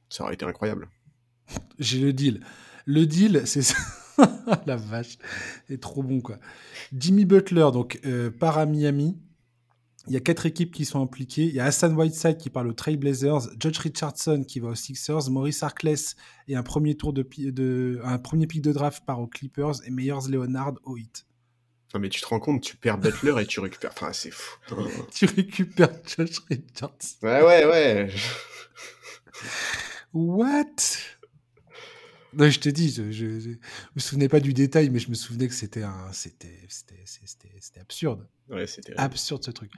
[0.08, 0.88] ça aurait été incroyable.
[1.78, 2.40] J'ai le deal.
[2.84, 3.76] Le deal, c'est ça.
[4.66, 5.18] La vache,
[5.68, 6.38] c'est trop bon, quoi.
[6.92, 9.16] Jimmy Butler, donc, euh, part à Miami
[10.06, 11.44] il y a quatre équipes qui sont impliquées.
[11.44, 15.30] Il y a Hassan Whiteside qui parle aux Trailblazers, Judge Richardson qui va aux Sixers,
[15.30, 16.16] Maurice Harkless
[16.48, 19.90] et un premier tour de, de un premier pick de draft part aux Clippers et
[19.90, 21.26] Meyers Leonard au Heat.
[21.92, 23.90] Non mais tu te rends compte, tu perds Butler et tu récupères.
[23.92, 24.58] Enfin, c'est fou.
[25.12, 27.16] tu récupères Judge Richardson.
[27.22, 28.10] Ouais, ouais, ouais.
[30.12, 30.64] What?
[32.34, 33.50] Non, je te dis, je, je,
[33.94, 38.26] me souvenais pas du détail, mais je me souvenais que c'était un, c'était, c'était, absurde.
[38.48, 39.72] Ouais, c'était absurde ce truc.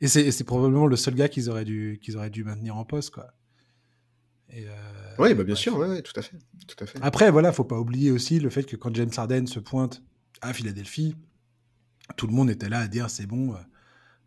[0.00, 3.10] Et c'est, probablement le seul gars qu'ils auraient dû, qu'ils auraient dû maintenir en poste,
[3.10, 3.32] quoi.
[4.54, 6.98] Euh, oui, bah bien sûr, ouais, tout à fait, tout à fait.
[7.02, 10.02] Après, voilà, faut pas oublier aussi le fait que quand James Harden se pointe
[10.40, 11.16] à Philadelphie,
[12.16, 13.58] tout le monde était là à dire c'est bon, euh,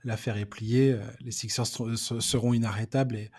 [0.04, 3.32] l'affaire est pliée, euh, les Sixers seront inarrêtables et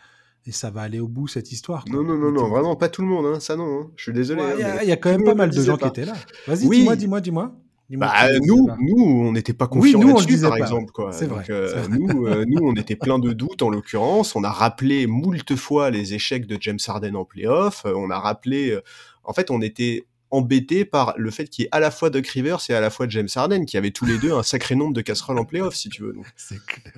[0.46, 1.84] et ça va aller au bout cette histoire.
[1.88, 3.90] Non, non, non, non, vraiment pas tout le monde, hein, ça non, hein.
[3.96, 4.42] je suis désolé.
[4.42, 6.14] Hein, il y, a quand même pas mal de gens qui étaient là.
[6.46, 7.54] Vas-y, dis-moi, dis-moi, dis-moi.
[7.90, 10.92] Bah, nous, nous, on n'était pas confiants oui, là-dessus, par exemple.
[10.92, 11.12] Quoi.
[11.12, 14.34] C'est vrai, euh, Nous, euh, nous, on était plein de doutes, en l'occurrence.
[14.34, 17.84] On a rappelé moult fois les échecs de James Harden en playoff.
[17.84, 18.78] Euh, on a rappelé...
[19.24, 22.26] en fait, on était embêté par le fait qu'il y ait à la fois Doc
[22.26, 24.94] Rivers et à la fois James Harden, qui avaient tous les deux un sacré nombre
[24.94, 26.14] de casseroles en playoff, si tu veux.
[26.36, 26.94] C'est clair.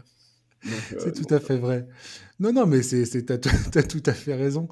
[0.98, 1.86] C'est tout à fait vrai.
[2.40, 4.68] Non, non, mais c'est, t'as, tout à fait raison.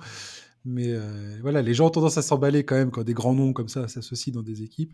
[0.65, 3.53] Mais euh, voilà, les gens ont tendance à s'emballer quand même quand des grands noms
[3.53, 4.93] comme ça s'associent dans des équipes.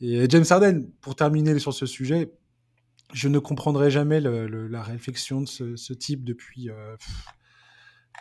[0.00, 2.32] Et James Harden, pour terminer sur ce sujet,
[3.12, 6.68] je ne comprendrai jamais la réflexion de ce, type depuis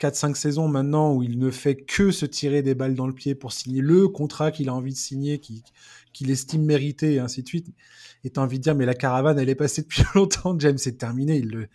[0.02, 3.13] 4-5 euh, saisons maintenant où il ne fait que se tirer des balles dans le
[3.13, 7.44] pied pour signer le contrat qu'il a envie de signer, qu'il, estime mérité et ainsi
[7.44, 7.68] de suite.
[8.24, 10.98] Et t'as envie de dire, mais la caravane, elle est passée depuis longtemps, James, c'est
[10.98, 11.68] terminé, il le,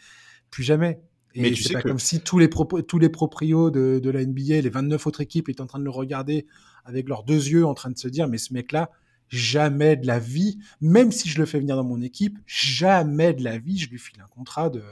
[0.50, 1.00] plus jamais.
[1.34, 4.60] Et mais c'est pas comme si tous les, tous les proprios de, de, la NBA,
[4.60, 6.46] les 29 autres équipes étaient en train de le regarder
[6.84, 8.90] avec leurs deux yeux en train de se dire, mais ce mec-là,
[9.28, 13.42] jamais de la vie, même si je le fais venir dans mon équipe, jamais de
[13.42, 14.82] la vie, je lui file un contrat de,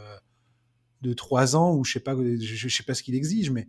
[1.02, 3.68] de 3 ans ou je sais pas, je, sais pas ce qu'il exige, mais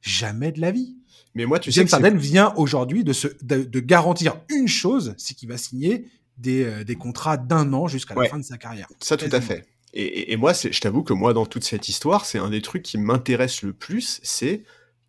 [0.00, 0.96] jamais de la vie.
[1.34, 5.34] Mais moi, tu James sais Harden vient aujourd'hui de, se, de, garantir une chose, c'est
[5.34, 8.88] qu'il va signer des, euh, des contrats d'un an jusqu'à la fin de sa carrière.
[9.00, 9.66] Ça, tout à fait.
[9.94, 12.82] Et, et, moi, je t'avoue que moi, dans toute cette histoire, c'est un des trucs
[12.82, 14.62] qui m'intéresse le plus, c'est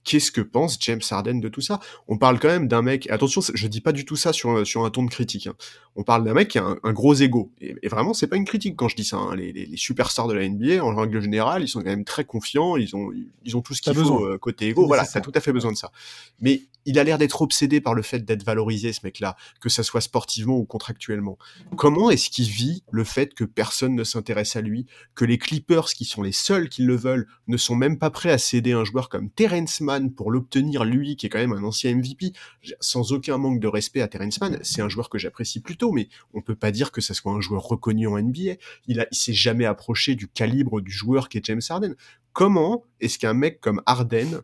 [0.03, 1.79] qu'est-ce que pense James Harden de tout ça?
[2.07, 4.85] On parle quand même d'un mec, attention, je dis pas du tout ça sur, sur
[4.85, 5.53] un ton de critique, hein.
[5.95, 7.51] on parle d'un mec qui a un, gros ego.
[7.61, 9.17] Et, vraiment, c'est pas une critique quand je dis ça.
[9.17, 9.35] Hein.
[9.35, 12.23] Les, les, les, superstars de la NBA, en règle générale, ils sont quand même très
[12.23, 13.11] confiants, ils ont,
[13.43, 14.87] ils ont tout ce qu'il faut euh, côté ego.
[14.87, 15.91] Voilà, t'as tout à fait besoin de ça.
[16.39, 19.83] Mais il a l'air d'être obsédé par le fait d'être valorisé, ce mec-là, que ça
[19.83, 21.37] soit sportivement ou contractuellement.
[21.77, 25.85] Comment est-ce qu'il vit le fait que personne ne s'intéresse à lui, que les Clippers,
[25.85, 28.83] qui sont les seuls qui le veulent, ne sont même pas prêts à céder un
[28.85, 32.33] joueur comme Terrence Mann pour l'obtenir, lui, qui est quand même un ancien MVP,
[32.79, 36.09] sans aucun manque de respect à Terrence Mann, c'est un joueur que j'apprécie plutôt, mais
[36.33, 38.53] on peut pas dire que ça soit un joueur reconnu en NBA.
[38.87, 41.95] Il a, il s'est jamais approché du calibre du joueur qu'est James Harden
[42.39, 44.43] comment est-ce qu'un mec comme Arden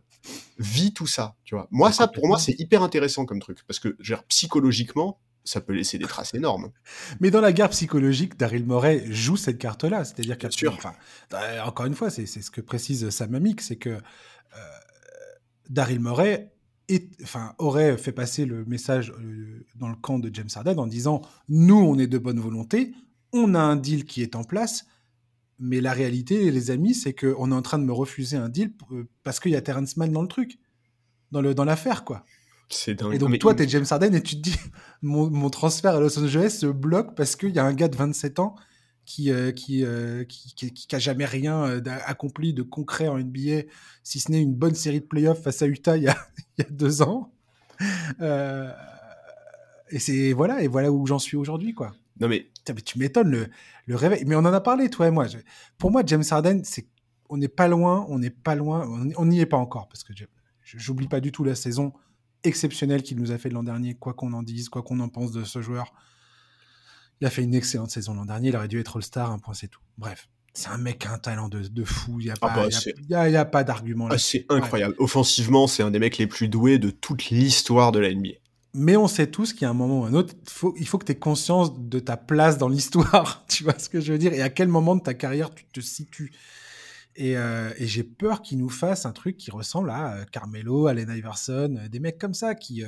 [0.58, 1.66] vit tout ça, tu vois?
[1.70, 5.72] Moi, ça, pour moi, c'est hyper intéressant comme truc, parce que, genre, psychologiquement, ça peut
[5.72, 6.72] laisser des traces énormes.
[7.20, 10.92] Mais dans la guerre psychologique, Daryl Morey joue cette carte-là, c'est-à-dire qu'à enfin,
[11.32, 14.00] euh, encore une fois, c'est ce que précise Sam Amick, c'est que euh,
[15.70, 16.52] Daryl Morey
[17.22, 21.22] enfin, aurait fait passer le message euh, dans le camp de James Harden en disant
[21.48, 22.92] nous, on est de bonne volonté,
[23.32, 24.84] on a un deal qui est en place,
[25.58, 28.72] mais la réalité, les amis, c'est qu'on est en train de me refuser un deal
[28.92, 30.58] euh, parce qu'il y a Terrence Mann dans le truc,
[31.32, 32.24] dans le dans l'affaire, quoi.
[32.68, 33.14] C'est dingue.
[33.14, 34.56] Et donc, toi, tu es James Harden et tu te dis,
[35.02, 37.96] mon, mon transfert à Los Angeles se bloque parce qu'il y a un gars de
[37.96, 38.56] 27 ans
[39.04, 43.62] qui, euh, euh, qui, qui, qui, a jamais rien accompli de concret en NBA,
[44.02, 46.16] si ce n'est une bonne série de playoffs face à Utah il y a,
[46.58, 47.32] il y a deux ans.
[49.90, 51.94] et c'est voilà, et voilà où j'en suis aujourd'hui, quoi.
[52.20, 52.48] Non mais,
[52.84, 53.48] tu m'étonnes le,
[53.86, 54.24] le réveil.
[54.26, 55.26] Mais on en a parlé toi et moi.
[55.78, 56.88] pour moi, James Harden, c'est
[57.28, 60.12] on n'est pas loin, on n'est pas loin, on n'y est pas encore parce que
[60.62, 61.92] j'oublie pas du tout la saison
[62.44, 65.32] exceptionnelle qu'il nous a fait l'an dernier, quoi qu'on en dise, quoi qu'on en pense
[65.32, 65.92] de ce joueur.
[67.20, 69.54] Il a fait une excellente saison l'an dernier, il aurait dû être All-Star, un point
[69.54, 69.80] c'est tout.
[69.98, 72.68] Bref, c'est un mec qui a un talent de, de fou, il n'y a, ah
[72.68, 74.08] bah, a, pas d'argument.
[74.10, 74.94] Ah, c'est incroyable.
[74.98, 78.30] Offensivement, c'est un des mecs les plus doués de toute l'histoire de la NBA.
[78.76, 80.34] Mais on sait tous qu'il y a un moment ou un autre,
[80.76, 83.44] il faut que tu aies conscience de ta place dans l'histoire.
[83.48, 85.64] Tu vois ce que je veux dire Et à quel moment de ta carrière tu
[85.64, 86.30] te situes
[87.16, 91.10] Et, euh, j'ai peur qu'il nous fasse un truc qui ressemble à euh, Carmelo, Allen
[91.10, 92.84] Iverson, euh, des mecs comme ça qui,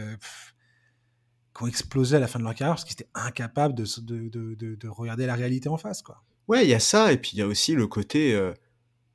[1.61, 3.85] ont explosé à la fin de leur carrière parce qu'ils étaient incapables de,
[4.77, 6.03] de regarder la réalité en face.
[6.03, 6.23] Quoi.
[6.47, 8.39] Ouais, il y a ça, et puis il y a aussi le côté.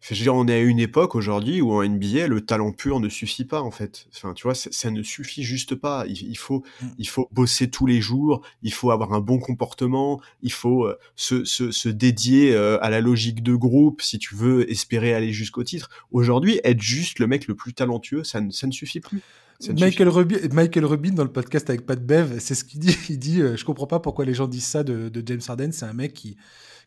[0.09, 2.99] Je veux dire, on est à une époque aujourd'hui où en NBA, le talent pur
[2.99, 4.07] ne suffit pas, en fait.
[4.13, 6.05] Enfin, tu vois, ça, ne suffit juste pas.
[6.07, 6.87] Il, il faut, Mm.
[6.97, 10.97] il faut bosser tous les jours, il faut avoir un bon comportement, il faut euh,
[11.15, 15.31] se, se, se dédier euh, à la logique de groupe si tu veux espérer aller
[15.31, 15.89] jusqu'au titre.
[16.11, 19.21] Aujourd'hui, être juste le mec le plus talentueux, ça ne, ça ne suffit plus.
[19.69, 22.97] Michael Rubin, Michael Rubin, dans le podcast avec Pat Bev, c'est ce qu'il dit.
[23.09, 25.71] Il dit euh, Je comprends pas pourquoi les gens disent ça de, de James Harden.
[25.71, 26.35] C'est un mec qui,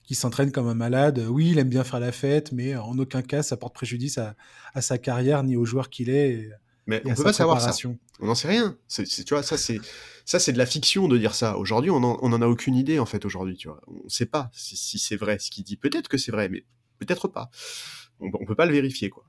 [0.06, 1.24] qui s'entraîne comme un malade.
[1.28, 4.34] Oui, il aime bien faire la fête, mais en aucun cas ça porte préjudice à,
[4.72, 6.48] à sa carrière ni au joueur qu'il est.
[6.86, 7.72] Mais on à peut pas savoir ça.
[8.20, 8.78] On n'en sait rien.
[8.86, 9.78] C'est, tu vois, ça c'est,
[10.24, 11.58] ça c'est de la fiction de dire ça.
[11.58, 13.24] Aujourd'hui, on en, on en a aucune idée en fait.
[13.24, 15.76] Aujourd'hui, tu vois, on sait pas si, si c'est vrai ce qu'il dit.
[15.76, 16.64] Peut-être que c'est vrai, mais
[16.98, 17.50] peut-être pas.
[18.20, 19.24] On, on peut pas le vérifier quoi.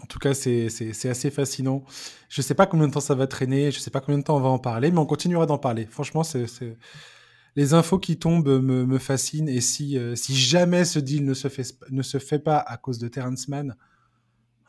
[0.00, 0.66] En tout cas, c'est
[1.08, 1.84] assez fascinant.
[2.28, 4.36] Je sais pas combien de temps ça va traîner, je sais pas combien de temps
[4.36, 5.86] on va en parler, mais on continuera d'en parler.
[5.86, 6.46] Franchement, c'est-
[7.56, 9.48] les infos qui tombent me, me fascinent.
[9.48, 12.76] Et si, euh, si jamais ce deal ne se, fait, ne se fait pas à
[12.76, 13.76] cause de Terrence Mann,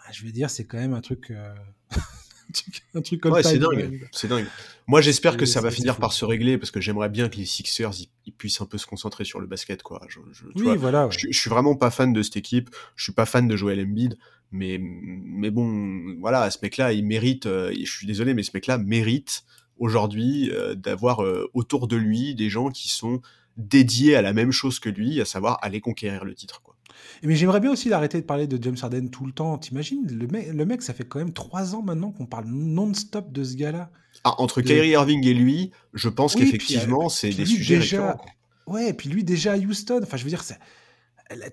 [0.06, 1.32] ah, je vais dire, c'est quand même un truc.
[1.32, 1.54] euh,
[2.94, 4.08] un truc- all Ouais, c'est dingue.
[4.12, 4.46] C'est dingue.
[4.88, 7.46] Moi, j'espère que ça va finir par se régler parce que j'aimerais bien que les
[7.46, 10.02] Sixers ils, ils puissent un peu se concentrer sur le basket quoi.
[10.10, 11.06] Je, je- Oui, vois, voilà.
[11.08, 11.12] ouais.
[11.18, 12.70] je, je suis vraiment pas fan de cette équipe.
[12.98, 14.18] Je suis pas fan de Joel Embiid.
[14.52, 17.48] Mais, mais bon, voilà, ce mec-là, il mérite.
[17.48, 19.44] euh, je suis désolé, mais ce mec-là mérite
[19.78, 23.22] aujourd'hui euh, d'avoir euh, autour de lui des gens qui sont
[23.58, 26.62] dédiés à la même chose que lui, à savoir aller conquérir le titre.
[26.62, 26.76] Quoi.
[27.24, 29.58] Mais j'aimerais bien aussi arrêter de parler de James Harden tout le temps.
[29.58, 33.32] T'imagines, le mec, le mec, ça fait quand même trois ans maintenant qu'on parle non-stop
[33.32, 33.92] de ce gars-là.
[34.24, 37.78] Ah, entre De- Kyrie Irving et lui, je pense Oui, qu'effectivement, puis, c'est des sujets
[37.80, 38.24] déjà- récurrents.
[38.66, 38.74] quoi.
[38.76, 40.00] Ouais, et puis lui déjà à Houston.
[40.04, 40.44] Enfin, je veux dire,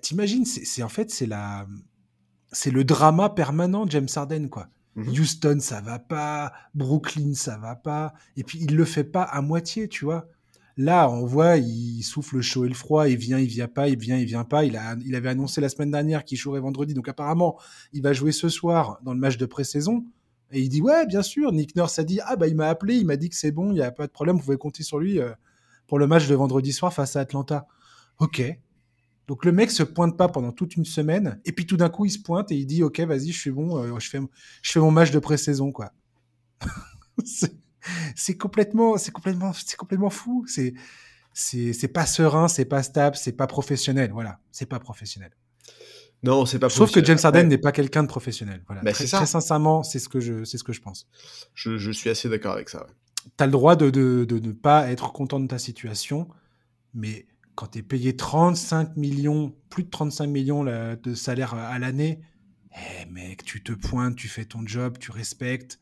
[0.01, 1.67] t'imagines, c'est c'est- en fait, c'est la,
[2.51, 4.67] c'est le drama permanent de James Harden, quoi.
[4.95, 5.09] Mhm.
[5.09, 6.51] Houston, ça va pas.
[6.73, 8.13] Brooklyn, ça va pas.
[8.35, 10.27] Et puis il le fait pas à moitié, tu vois.
[10.77, 13.89] Là, on voit, il souffle le chaud et le froid, il vient, il vient pas,
[13.89, 14.63] il vient, il vient pas.
[14.65, 17.57] Il, a, il avait annoncé la semaine dernière qu'il jouerait vendredi, donc apparemment,
[17.93, 20.05] il va jouer ce soir dans le match de pré-saison.
[20.51, 21.51] Et il dit, ouais, bien sûr.
[21.51, 23.71] Nick Nurse a dit, ah bah il m'a appelé, il m'a dit que c'est bon,
[23.71, 25.31] il n'y a pas de problème, vous pouvez compter sur lui euh,
[25.87, 27.67] pour le match de vendredi soir face à Atlanta.
[28.19, 28.41] Ok.
[29.31, 32.03] Donc le mec se pointe pas pendant toute une semaine, et puis tout d'un coup
[32.03, 34.19] il se pointe et il dit, ok, vas-y, je suis bon, euh, je fais,
[34.61, 35.93] je fais mon match de pré-saison, quoi.
[38.13, 40.43] c'est complètement, c'est complètement, c'est complètement fou.
[40.49, 40.73] C'est,
[41.33, 44.11] c'est, c'est pas serein, c'est pas stable, c'est pas professionnel.
[44.11, 45.31] Voilà, c'est pas professionnel.
[46.23, 47.01] Non, c'est pas Sauf que.
[47.01, 48.65] James Harden n'est pas quelqu'un de professionnel.
[48.67, 48.81] Voilà.
[48.81, 49.15] Bah, très, ça.
[49.15, 51.07] très sincèrement, c'est ce que je, c'est ce que je pense.
[51.53, 52.79] Je, je suis assez d'accord avec ça.
[52.79, 52.93] ouais.
[53.37, 56.27] T'as le droit de, de, de ne pas être content de ta situation,
[56.93, 62.21] mais quand t'es payé 35 millions, plus de 35 millions là, de salaire à l'année,
[62.73, 65.79] eh mec, tu te pointes, tu fais ton job, tu respectes.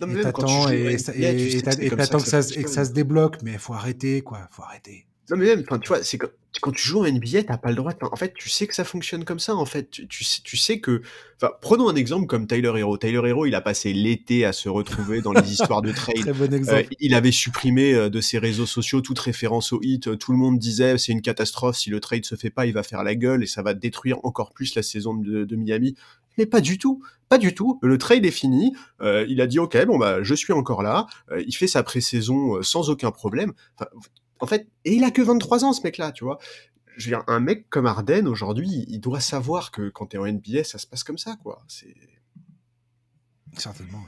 [0.00, 3.72] Non, mais et tu t'attends et, tu que et ça, ça se débloque, mais faut
[3.72, 4.46] arrêter, quoi.
[4.50, 5.06] Faut arrêter.
[5.30, 6.28] Non, mais même, tu vois, c'est quand,
[6.60, 7.92] quand tu joues en NBA, t'as pas le droit.
[8.00, 9.54] En fait, tu sais que ça fonctionne comme ça.
[9.56, 11.02] En fait, tu, tu sais, tu sais que.
[11.40, 12.96] Enfin, prenons un exemple comme Tyler Hero.
[12.96, 16.18] Tyler Hero, il a passé l'été à se retrouver dans les histoires de trade.
[16.20, 16.88] Très bon Euh, exemple.
[17.00, 20.06] il avait supprimé euh, de ses réseaux sociaux toute référence au hit.
[20.06, 21.76] Euh, Tout le monde disait c'est une catastrophe.
[21.76, 24.18] Si le trade se fait pas, il va faire la gueule et ça va détruire
[24.24, 25.96] encore plus la saison de, de Miami.
[26.38, 27.78] Mais pas du tout, pas du tout.
[27.82, 28.74] Le trade est fini.
[29.00, 31.06] Euh, il a dit ok, bon bah je suis encore là.
[31.32, 33.52] Euh, il fait sa pré-saison euh, sans aucun problème.
[33.78, 33.88] Enfin,
[34.40, 36.38] en fait, et il a que 23 ans ce mec-là, tu vois.
[36.96, 40.78] Je un mec comme Arden aujourd'hui, il doit savoir que quand t'es en NBA, ça
[40.78, 41.62] se passe comme ça, quoi.
[41.68, 41.94] C'est
[43.56, 44.02] Certainement.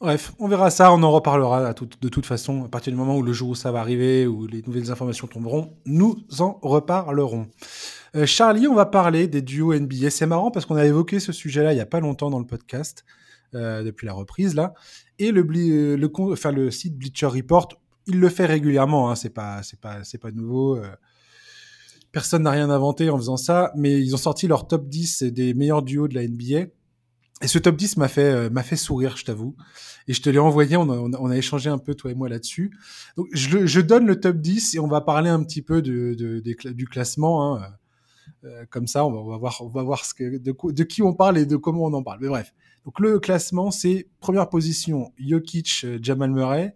[0.00, 2.64] Bref, on verra ça, on en reparlera de toute façon.
[2.64, 5.26] À partir du moment où le jour où ça va arriver, où les nouvelles informations
[5.26, 7.48] tomberont, nous en reparlerons.
[8.16, 10.08] Euh, Charlie, on va parler des duos NBA.
[10.08, 12.46] C'est marrant parce qu'on a évoqué ce sujet-là il n'y a pas longtemps dans le
[12.46, 13.04] podcast,
[13.54, 14.72] euh, depuis la reprise là.
[15.18, 17.68] Et le, euh, le, le site Bleacher Report,
[18.10, 19.10] il le fait régulièrement.
[19.10, 20.76] Hein, c'est pas, c'est pas, c'est pas nouveau.
[20.76, 20.90] euh.
[22.12, 25.54] personne n'a rien inventé en faisant ça, mais ils ont sorti leur top 10 des
[25.54, 26.70] meilleurs duos de la NBA.
[27.42, 29.56] Et ce top 10 m'a fait, euh, m'a fait sourire, je t'avoue.
[30.08, 32.70] Et je te l'ai envoyé, on a, échangé un peu, toi et moi, là-dessus.
[33.16, 37.56] Donc, je, donne le top 10 et on va parler un petit peu du classement.
[37.56, 37.72] hein.
[38.44, 40.38] Euh, comme ça, on va, voir, on va voir de,
[40.72, 42.18] de qui on parle et de comment on en parle.
[42.22, 42.54] Mais bref.
[42.84, 46.74] Donc, le classement, c'est première position, Jokic, Jamal Murray.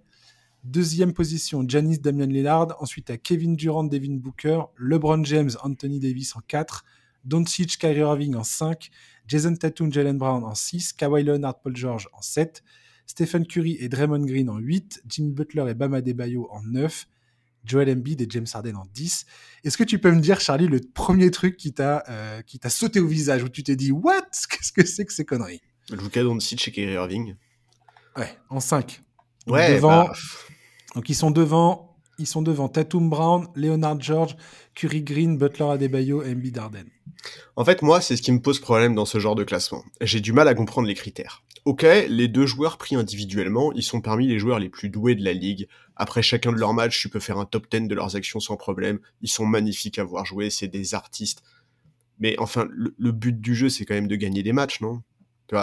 [0.65, 2.77] Deuxième position, Janis Damian Lillard.
[2.81, 4.63] Ensuite, à Kevin Durant, Devin Booker.
[4.79, 6.85] LeBron James, Anthony Davis en 4.
[7.25, 8.91] Doncic, Kyrie Irving en 5.
[9.27, 12.63] Jason Tatum, Jalen Brown en 6, Kawhi Leonard, Paul George en 7,
[13.07, 17.07] Stephen Curry et Draymond Green en 8, Jimmy Butler et Bam Adebayo en 9,
[17.65, 19.27] Joel Embiid et James Harden en 10.
[19.65, 22.69] Est-ce que tu peux me dire, Charlie, le premier truc qui t'a euh, qui t'a
[22.69, 24.21] sauté au visage, où tu t'es dit, what?
[24.51, 25.63] Qu'est-ce que c'est que ces conneries?
[25.91, 27.37] Luka Doncic et Kyrie Irving.
[28.17, 29.03] Ouais, en 5.
[29.47, 30.13] Ouais, devant, bah,
[30.95, 34.37] Donc ils sont devant, ils devant Tatum Brown, Leonard George,
[34.75, 36.87] Curry Green, Butler Adebayo et Embiid Harden.
[37.57, 39.83] En fait, moi, c'est ce qui me pose problème dans ce genre de classement.
[40.01, 41.43] J'ai du mal à comprendre les critères.
[41.65, 45.25] Ok, les deux joueurs pris individuellement, ils sont parmi les joueurs les plus doués de
[45.25, 45.67] la ligue.
[45.97, 48.57] Après chacun de leurs matchs, tu peux faire un top 10 de leurs actions sans
[48.57, 48.99] problème.
[49.23, 51.43] Ils sont magnifiques à voir jouer, c'est des artistes.
[52.19, 55.03] Mais enfin, le but du jeu, c'est quand même de gagner des matchs, non?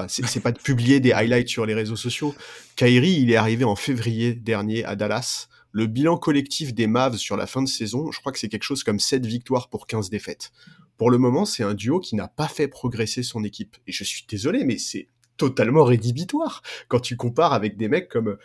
[0.07, 2.35] C'est pas de publier des highlights sur les réseaux sociaux.
[2.75, 5.47] Kyrie, il est arrivé en février dernier à Dallas.
[5.71, 8.63] Le bilan collectif des Mavs sur la fin de saison, je crois que c'est quelque
[8.63, 10.51] chose comme 7 victoires pour 15 défaites.
[10.97, 13.77] Pour le moment, c'est un duo qui n'a pas fait progresser son équipe.
[13.87, 18.37] Et je suis désolé, mais c'est totalement rédhibitoire quand tu compares avec des mecs comme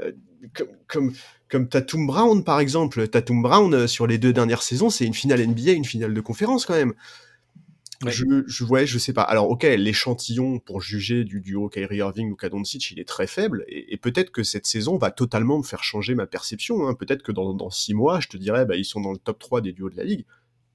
[0.00, 0.12] euh,
[0.86, 1.12] comme
[1.48, 3.08] comme Tatum Brown par exemple.
[3.08, 6.20] Tatum Brown euh, sur les deux dernières saisons, c'est une finale NBA, une finale de
[6.20, 6.94] conférence quand même.
[8.04, 8.12] Ouais.
[8.12, 9.22] Je, je, ouais, je sais pas.
[9.22, 13.64] Alors, ok, l'échantillon pour juger du duo Kyrie Irving ou Doncic, il est très faible,
[13.68, 16.86] et, et peut-être que cette saison va totalement me faire changer ma perception.
[16.86, 16.94] Hein.
[16.94, 19.38] Peut-être que dans, dans six mois, je te dirais, bah, ils sont dans le top
[19.38, 20.24] 3 des duos de la ligue.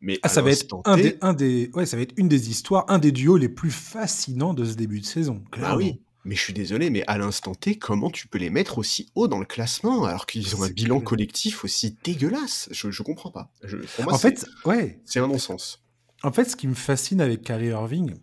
[0.02, 2.50] Mais Ah, ça va être un des, un des, ouais, ça va être une des
[2.50, 5.36] histoires, un des duos les plus fascinants de ce début de saison.
[5.44, 5.76] Bah clairement.
[5.78, 9.12] oui, mais je suis désolé, mais à l'instant T, comment tu peux les mettre aussi
[9.16, 12.70] haut dans le classement alors qu'ils ont un bilan collectif aussi dégueulasse?
[12.72, 13.52] Je, je comprends pas.
[13.64, 15.02] Je, pour moi, En fait, ouais.
[15.04, 15.84] c'est un non-sens.
[16.24, 18.16] En fait, ce qui me fascine avec Kyrie Irving,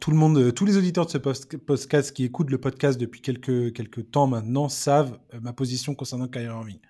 [0.00, 3.22] tout le monde, euh, tous les auditeurs de ce podcast qui écoutent le podcast depuis
[3.22, 6.80] quelques, quelques temps maintenant savent euh, ma position concernant Kyrie Irving.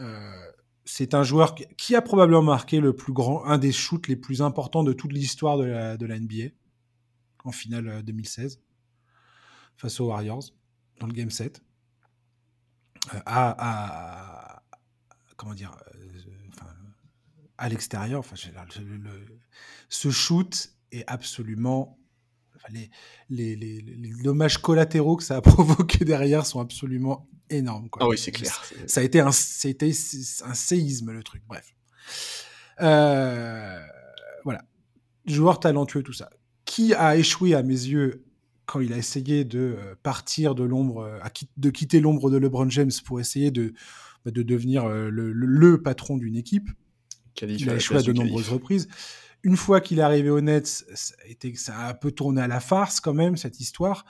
[0.00, 0.52] Euh,
[0.84, 4.40] c'est un joueur qui, a probablement marqué le plus grand, un des shoots les plus
[4.40, 6.50] importants de toute l'histoire de la, NBA
[7.44, 8.62] en finale euh, 2016
[9.76, 10.44] face aux Warriors
[11.00, 11.60] dans le game 7.
[13.14, 14.62] Euh, à,
[15.36, 15.76] comment dire
[17.58, 18.36] à l'extérieur enfin,
[18.80, 19.38] le- le-
[19.88, 21.98] ce shoot est absolument
[22.56, 22.90] enfin, les,
[23.30, 28.02] les, les, les dommages collatéraux que ça a provoqué derrière sont absolument énormes quoi.
[28.04, 28.62] Ah oui, c'est clair.
[28.86, 29.88] ça a été un, ça a été
[30.44, 31.42] un séisme le truc.
[31.46, 31.74] Bref.
[32.80, 33.80] Euh,
[34.44, 34.62] voilà.
[35.26, 36.30] Joueur talentueux, tout ça.
[36.64, 38.24] Qui a échoué à mes yeux
[38.66, 41.18] quand il a essayé de euh, partir de l'ombre, euh,
[41.56, 43.72] de quitter l'ombre de LeBron James pour essayer de,
[44.24, 46.68] bah, de devenir le patron d'une équipe?
[47.42, 48.88] Il a échoué à de nombreuses reprises.
[49.42, 52.40] Une fois qu'il est arrivé aux Nets, ça a, été, ça a un peu tourné
[52.42, 54.04] à la farce quand même, cette histoire.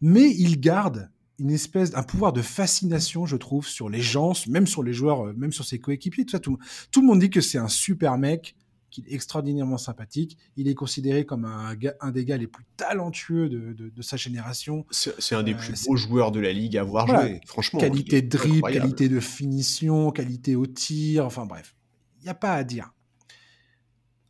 [0.00, 4.66] Mais il garde une espèce, un pouvoir de fascination, je trouve, sur les gens, même
[4.66, 6.24] sur les joueurs, euh, même sur ses coéquipiers.
[6.24, 6.58] Tout, ça, tout,
[6.90, 8.56] tout le monde dit que c'est un super mec,
[8.90, 10.36] qu'il est extraordinairement sympathique.
[10.56, 14.84] Il est considéré comme un, des gars les plus talentueux de, de- de sa génération.
[14.90, 17.26] C'est un des Euh, plus beaux joueurs de la ligue à avoir Voilà.
[17.28, 17.40] joué.
[17.46, 21.74] Franchement, qualité il est de dribble, qualité de finition, qualité au tir, enfin bref.
[22.22, 22.92] N'y a pas à dire.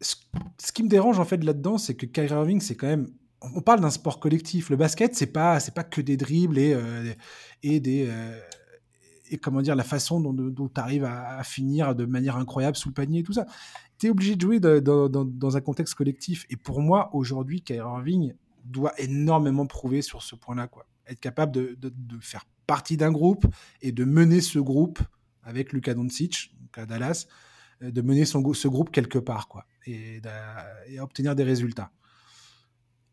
[0.00, 3.08] Ce, qui me dérange en fait là-dedans, c'est que Kyrie Irving, c'est quand même.
[3.40, 4.70] On parle d'un sport collectif.
[4.70, 7.12] Le basket, c'est pas, c'est pas que des dribbles et, euh,
[7.62, 8.06] et des.
[8.08, 8.40] euh,
[9.32, 12.90] et comment dire, la façon dont, dont tu arrives à, finir de manière incroyable sous
[12.90, 13.46] le panier et tout ça.
[13.98, 16.44] Tu es obligé de jouer dans, un contexte collectif.
[16.50, 20.68] Et pour moi, aujourd'hui, Kyrie Irving doit énormément prouver sur ce point-là.
[20.68, 20.86] quoi.
[21.06, 21.76] Être capable de,
[22.20, 23.46] faire partie d'un groupe
[23.80, 25.00] et de mener ce groupe
[25.42, 27.26] avec Luka Doncic, donc à Dallas,
[27.82, 30.20] de mener son, ce groupe quelque part quoi, et,
[31.00, 31.90] obtenir des résultats.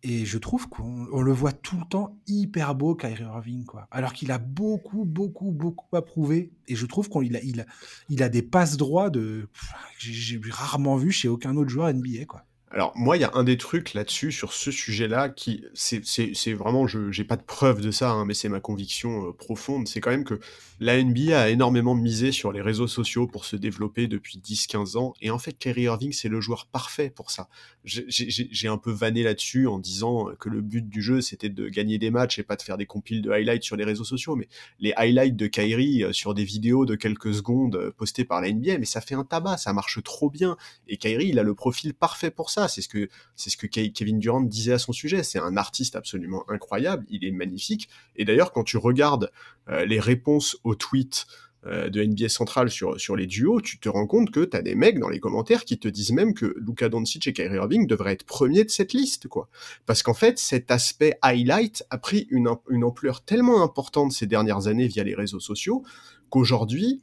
[0.01, 3.85] Et je trouve qu'on on le voit tout le temps hyper beau, Kyrie Irving, quoi.
[3.91, 6.53] Alors qu'il a beaucoup, beaucoup, beaucoup à prouver.
[6.69, 7.65] Et je trouve qu'il a, il a,
[8.07, 9.59] il a des passes droits de, que
[9.99, 12.45] j'ai rarement vu chez aucun autre joueur NBA, quoi.
[12.71, 16.85] Alors moi, il y a un des trucs là-dessus, sur ce sujet-là, qui c'est vraiment,
[16.85, 20.01] je j'ai pas de preuve de ça, hein, mais c'est ma conviction euh, profonde, c'est
[20.01, 20.39] quand même que
[20.79, 25.13] la NBA a énormément misé sur les réseaux sociaux pour se développer depuis 10-15 ans,
[25.19, 27.49] et en fait, Kyrie Irving, c'est le joueur parfait pour ça.
[27.89, 31.97] J'ai- un peu vanné là-dessus en disant que le but du jeu, c'était de gagner
[31.97, 34.47] des matchs et pas de faire des compiles de highlights sur les réseaux sociaux, mais
[34.79, 38.51] les highlights de Kyrie euh, sur des vidéos de quelques secondes euh, postées par la
[38.51, 40.55] NBA, mais ça fait un tabac, ça marche trop bien,
[40.87, 42.67] et Kyrie, il a le profil parfait pour ça.
[42.67, 45.23] C'est ce que c'est ce que Ke- Kevin Durant disait à son sujet.
[45.23, 47.05] C'est un artiste absolument incroyable.
[47.09, 47.89] Il est magnifique.
[48.15, 49.31] Et d'ailleurs, quand tu regardes
[49.69, 51.25] euh, les réponses aux tweets
[51.65, 54.75] euh, de NBA Central sur, sur les duos, tu te rends compte que t'as des
[54.75, 58.13] mecs dans les commentaires qui te disent même que Luka Doncic et Kyrie Irving devraient
[58.13, 59.49] être premiers de cette liste, quoi.
[59.85, 64.67] Parce qu'en fait, cet aspect highlight a pris une, une ampleur tellement importante ces dernières
[64.67, 65.83] années via les réseaux sociaux
[66.29, 67.01] qu'aujourd'hui,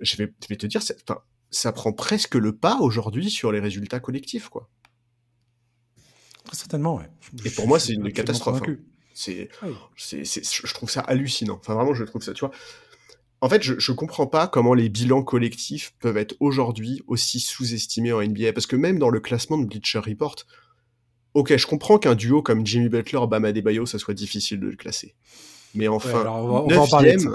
[0.00, 1.20] je vais, je vais te dire, enfin,
[1.50, 4.68] ça prend presque le pas aujourd'hui sur les résultats collectifs, quoi.
[6.44, 7.08] Très certainement, ouais.
[7.44, 8.60] Et Je- pour moi, c'est une catastrophe.
[9.14, 9.74] C'est, Ah oui.
[9.96, 10.24] c'est-
[10.66, 11.58] je trouve ça hallucinant.
[11.60, 12.50] Enfin, vraiment, je trouve ça, tu vois.
[13.42, 18.12] En fait, je, je comprends pas comment les bilans collectifs peuvent être aujourd'hui aussi sous-estimés
[18.12, 18.52] en NBA.
[18.54, 20.36] Parce que même dans le classement de Bleacher Report,
[21.34, 24.76] ok, je comprends qu'un duo comme Jimmy Butler, Bam Adebayo, ça soit difficile de le
[24.76, 25.14] classer.
[25.74, 27.34] Mais enfin, Ouais, alors, on va- on va en parler neuvième,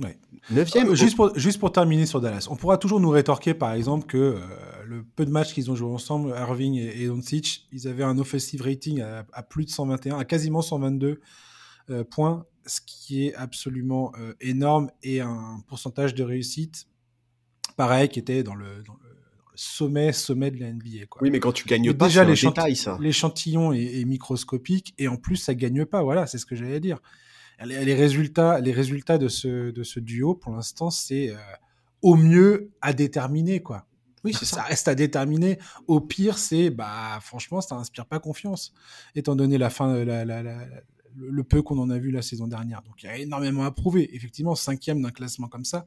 [0.00, 0.18] Ouais.
[0.50, 3.72] neuvième, Euh, juste, pour, juste pour terminer sur Dallas, on pourra toujours nous rétorquer par
[3.74, 4.40] exemple que euh,
[4.86, 8.18] le peu de matchs qu'ils ont joué ensemble, Irving et, et Doncic, ils avaient un
[8.18, 11.20] offensive rating à, à plus de 121, à quasiment 122
[11.90, 16.86] euh, points, ce qui est absolument euh, énorme et un pourcentage de réussite
[17.76, 18.96] pareil qui était dans le, dans
[19.56, 21.06] sommet sommet de la NBA.
[21.10, 21.20] Quoi.
[21.22, 22.24] Oui, mais quand tu gagnes Mais pas, déjà.
[22.98, 26.02] L'échantillon est, est microscopique et en plus, ça gagne pas.
[26.02, 26.98] Voilà, c'est ce que j'allais dire.
[27.64, 31.36] Les, les résultats, les résultats de ce, de ce duo, pour l'instant, c'est euh,
[32.00, 33.86] au mieux à déterminer, quoi.
[34.24, 34.62] Oui, c'est Ça ça.
[34.62, 35.58] reste à déterminer.
[35.86, 38.72] Au pire, c'est, bah, franchement, ça inspire pas confiance,
[39.14, 40.66] étant donné la fin, la, la- la-
[41.16, 42.82] le peu qu'on en a vu la saison dernière.
[42.82, 44.14] Donc, il y a énormément à prouver.
[44.14, 45.86] Effectivement, cinquième d'un classement comme ça,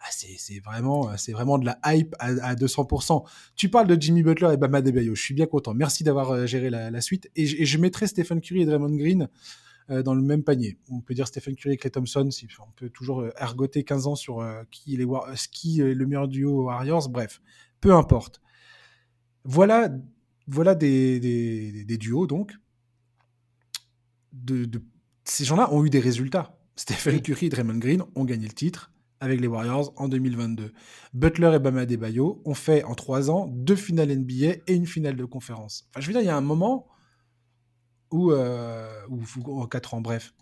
[0.00, 3.24] ah, c'est vraiment, c'est vraiment de la hype à, à 200%.
[3.56, 5.14] Tu parles de Jimmy Butler et Bama Debayo.
[5.14, 5.72] Je suis bien content.
[5.72, 7.30] Merci d'avoir euh, géré la, suite.
[7.36, 9.28] Et, je- et je mettrai Stephen Curry et Draymond Green
[9.90, 10.76] euh, dans le même panier.
[10.90, 12.28] On peut dire Stephen Curry et Clay Thompson.
[12.30, 15.00] Si, on peut toujours euh, ergoter 15 ans sur euh, qui, est
[15.80, 17.08] euh, le meilleur duo Warriors.
[17.08, 17.40] Bref,
[17.80, 18.42] peu importe.
[19.44, 19.88] Voilà,
[20.46, 22.52] voilà des- des duos, donc.
[24.34, 24.82] De, de-
[25.24, 26.58] ces gens-là ont eu des résultats.
[26.76, 27.22] Stephen.
[27.22, 30.72] Curry et Draymond Green ont gagné le titre avec les Warriors en 2022.
[31.14, 35.16] Butler et Bama Debayo ont fait en trois ans deux finales NBA et une finale
[35.16, 35.88] de conférence.
[35.90, 36.88] Enfin, je veux dire, il y a un moment
[38.10, 38.88] où, euh,
[39.46, 40.34] en quatre ans, bref,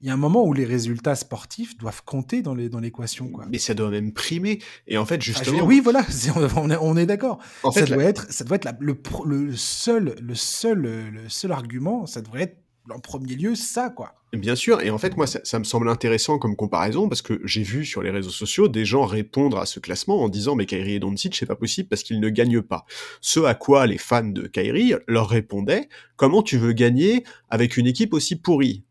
[0.00, 3.44] il y a un moment où les résultats sportifs doivent compter dans dans l'équation, quoi.
[3.50, 4.60] Mais ça doit même primer.
[4.86, 6.00] Et en fait, justement, dire, oui, voilà,
[6.56, 7.38] on est, on est d'accord.
[7.64, 11.52] Ça fait, la- doit être, ça doit être la- le, seul, le seul, le seul
[11.52, 12.06] argument.
[12.06, 12.56] Ça devrait être
[12.92, 14.14] en premier lieu ça, quoi.
[14.32, 17.40] Bien sûr, et en fait, moi, ça, ça me semble intéressant comme comparaison parce que
[17.44, 20.66] j'ai vu sur les réseaux sociaux des gens répondre à ce classement en disant mais
[20.66, 22.84] Kyrie et Doncic, c'est pas possible parce qu'ils ne gagnent pas.
[23.20, 27.86] Ce à quoi les fans de Kyrie leur répondaient comment tu veux gagner avec une
[27.86, 28.84] équipe aussi pourrie?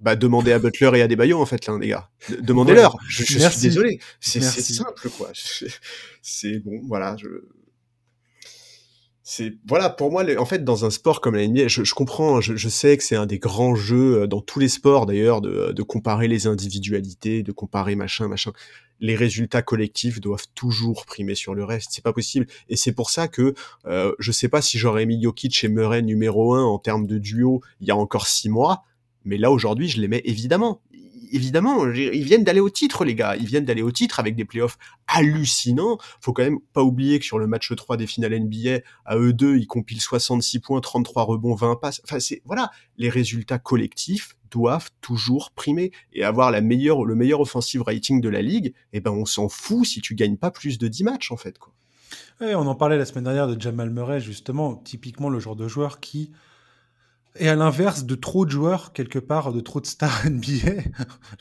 [0.00, 2.10] Bah, demandez à Butler et à Debayo, en fait, là, les gars.
[2.40, 2.96] Demandez-leur.
[3.08, 3.98] Je, je suis désolé.
[4.20, 5.30] C'est simple, quoi.
[6.22, 7.16] C'est bon, voilà.
[7.18, 7.28] Je...
[9.28, 12.54] C'est voilà pour moi en fait dans un sport comme la je, je comprends je,
[12.54, 15.72] je sais que c'est un des grands jeux euh, dans tous les sports d'ailleurs de,
[15.72, 18.52] de comparer les individualités de comparer machin machin.
[19.00, 22.46] Les résultats collectifs doivent toujours primer sur le reste c'est pas possible.
[22.68, 23.54] Et c'est pour ça que
[23.86, 27.18] euh, je sais pas si j'aurais mis Jokic et Murray numéro un en termes de
[27.18, 28.84] duo il y a encore six mois
[29.24, 30.80] mais là aujourd'hui je les mets évidemment
[31.32, 33.36] évidemment ils viennent d'aller au titre les gars.
[33.36, 35.98] Ils viennent d'aller au titre avec des playoffs hallucinants.
[36.20, 39.32] Faut quand même pas oublier que sur le match 3 des finales NBA à eux
[39.32, 42.00] deux ils compilent 66 points 33 rebonds 20 passes.
[42.04, 42.70] Enfin c'est voilà.
[42.96, 48.28] Les résultats collectifs doivent toujours primer et avoir la meilleure le meilleur offensive rating de
[48.28, 48.74] la ligue.
[48.92, 51.58] Et ben on s'en fout si tu gagnes pas plus de 10 matchs en fait
[51.58, 51.72] quoi.
[52.40, 55.68] Ouais, on en parlait la semaine dernière de Jamal Murray, justement, typiquement le genre de
[55.68, 56.32] joueur qui
[57.38, 60.82] est à l'inverse de trop de joueurs, quelque part, de trop de stars NBA,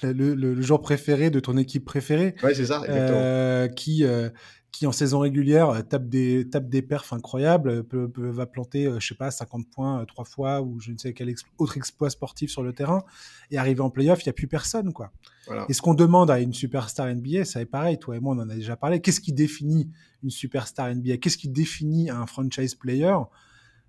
[0.03, 4.29] le, le- le joueur préféré de ton équipe préférée, ouais c'est ça euh, qui, euh,
[4.71, 8.45] qui en saison régulière euh, tape des, tape des perfs incroyables, euh, peut, peut- va
[8.45, 11.77] planter, euh, je sais pas, 50 points trois fois ou je ne sais quel autre
[11.77, 13.03] exploit sportif sur le terrain,
[13.51, 15.11] et arriver en playoff, il n'y a plus personne, quoi.
[15.47, 15.65] voilà.
[15.69, 18.39] Et ce qu'on demande à une superstar NBA, ça est pareil, toi et moi, on
[18.39, 18.99] en a déjà parlé.
[19.01, 19.89] Qu'est-ce qui définit
[20.23, 23.15] une superstar NBA Qu'est-ce qui définit un franchise player?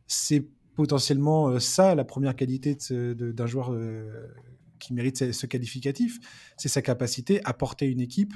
[0.07, 0.47] C'est
[0.77, 4.27] potentiellement euh, ça, la première qualité d'un joueur euh,
[4.79, 6.19] qui mérite ce, qualificatif.
[6.57, 8.35] C'est sa capacité à porter une équipe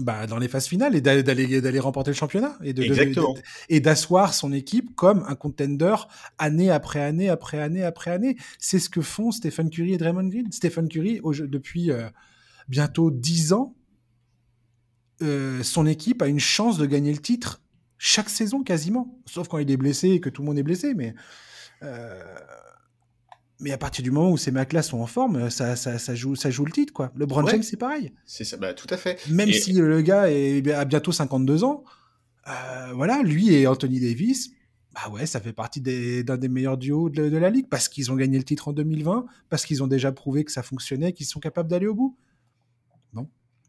[0.00, 3.32] bah, dans les phases finales et d'aller- remporter le championnat et de- Exactement.
[3.32, 3.40] de-
[3.70, 5.94] et d'asseoir son équipe comme un contender
[6.36, 8.36] année après année après année après année.
[8.58, 10.52] C'est ce que font Stephen Curry et Draymond Green.
[10.52, 12.08] Stephen Curry, au depuis euh,
[12.68, 13.74] bientôt 10 ans,
[15.22, 17.62] euh, son équipe a une chance de gagner le titre
[17.98, 20.94] chaque saison quasiment, sauf quand il est blessé et que tout le monde est blessé.
[20.94, 21.14] Mais,
[21.82, 22.22] euh,
[23.60, 26.36] mais à partir du moment où ces mecs-là sont en forme, ça, ça, ça joue,
[26.36, 26.92] ça joue le titre.
[26.92, 27.10] Quoi.
[27.46, 27.52] Ouais.
[27.52, 28.12] James, c'est pareil.
[28.26, 31.64] c'est ça bah tout à fait Même Et- si le gars est, a bientôt 52
[31.64, 31.84] ans,
[32.48, 34.50] euh, voilà, lui et Anthony Davis,
[34.94, 37.88] bah ouais, ça fait partie des- d'un des meilleurs duos de, de la ligue parce
[37.88, 41.12] qu'ils ont gagné le titre en 2020, parce qu'ils ont déjà prouvé que ça fonctionnait,
[41.12, 42.16] qu'ils sont capables d'aller au bout.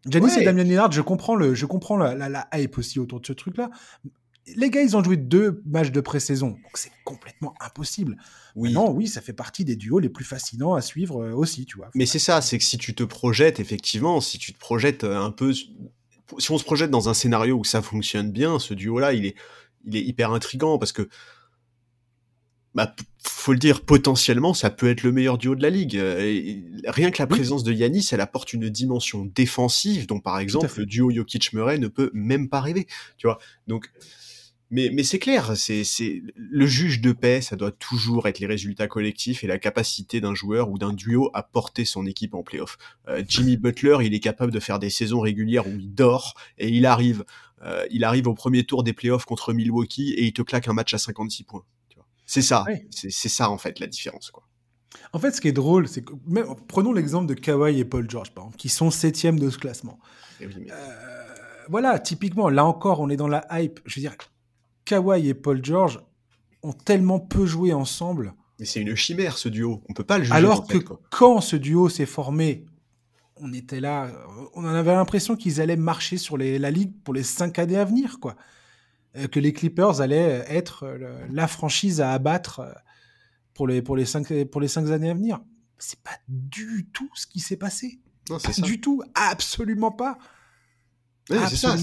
[0.05, 0.41] Giannis Ouais.
[0.41, 3.25] et Damien Lillard, je comprends, le, je comprends la, la, la hype aussi autour de
[3.25, 3.69] ce truc-là.
[4.55, 8.15] Les gars, ils ont joué deux matchs de pré-saison, donc c'est complètement impossible.
[8.55, 11.65] oui Non, oui, ça fait partie des duos les plus fascinants à suivre euh, aussi,
[11.65, 11.89] tu vois.
[11.95, 15.19] Mais c'est ça, c'est que si tu te projettes, effectivement, si tu te projettes euh,
[15.19, 15.71] un peu, si
[16.49, 19.35] on se projette dans un scénario où ça fonctionne bien, ce duo-là, il est,
[19.83, 21.09] il est hyper intrigant parce que
[22.77, 25.97] bah, faut le dire, potentiellement, ça peut être le meilleur duo de la ligue.
[25.97, 26.53] Euh,
[26.85, 30.85] rien que la présence de Yanis, elle apporte une dimension défensive dont, par exemple, le
[30.85, 32.85] duo Jokic-Murray ne peut même pas rêver.
[33.17, 33.39] Tu vois.
[33.65, 33.89] Donc,
[34.69, 38.45] mais, mais c'est clair, c'est, c'est le juge de paix, ça doit toujours être les
[38.45, 42.43] résultats collectifs et la capacité d'un joueur ou d'un duo à porter son équipe en
[42.43, 42.77] playoff.
[43.07, 46.69] Euh, Jimmy Butler, il est capable de faire des saisons régulières où il dort et
[46.69, 47.25] il arrive,
[47.63, 50.73] euh, il arrive au premier tour des playoffs contre Milwaukee et il te claque un
[50.73, 51.63] match à 56 points.
[52.27, 54.43] C'est ça, c'est, c'est ça en fait la différence quoi.
[55.13, 56.13] En fait, ce qui est drôle, c'est que
[56.67, 59.99] prenons l'exemple de Kawhi et Paul George, par exemple, qui sont septièmes de ce classement.
[60.41, 60.49] Eh euh,
[61.69, 63.79] voilà, typiquement, là encore, on est dans la hype.
[63.85, 64.15] Je veux dire,
[64.85, 65.99] Kawhi et Paul George
[66.63, 68.33] ont tellement peu joué ensemble.
[68.59, 70.35] Mais c'est une chimère ce duo, on peut pas le juger.
[70.35, 70.77] Alors que
[71.11, 72.65] quand ce duo s'est formé,
[73.35, 74.09] on était là,
[74.55, 77.85] on en avait l'impression qu'ils allaient marcher sur la ligue pour les cinq années à
[77.85, 78.35] venir, quoi.
[79.17, 80.97] Euh, que les Clippers allaient être
[81.31, 82.71] la franchise à abattre euh,
[83.53, 85.39] pour les, pour les, cinq, pour les cinq années à venir.
[85.79, 87.99] C'est pas du tout ce qui s'est passé.
[88.29, 90.17] Non, Du tout, absolument pas.
[91.29, 91.75] Ça,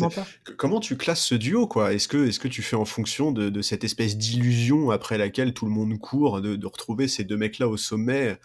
[0.57, 1.93] Comment tu classes ce duo, quoi?
[1.93, 5.67] Est-ce que, est que tu fais en fonction de, cette espèce d'illusion après laquelle tout
[5.67, 8.39] le monde court de, retrouver ces deux mecs-là au sommet?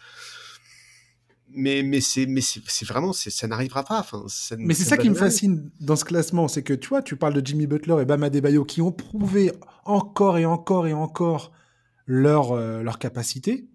[1.52, 4.24] Mais mais c'est mais c'est vraiment ça n'arrivera pas enfin
[4.58, 7.34] mais c'est ça, qui me fascine dans ce classement c'est que tu vois tu parles
[7.34, 9.52] de Jimmy Butler et Bam Adebayo qui ont prouvé
[9.86, 11.52] encore et encore et encore
[12.06, 13.68] leur euh, leur capacité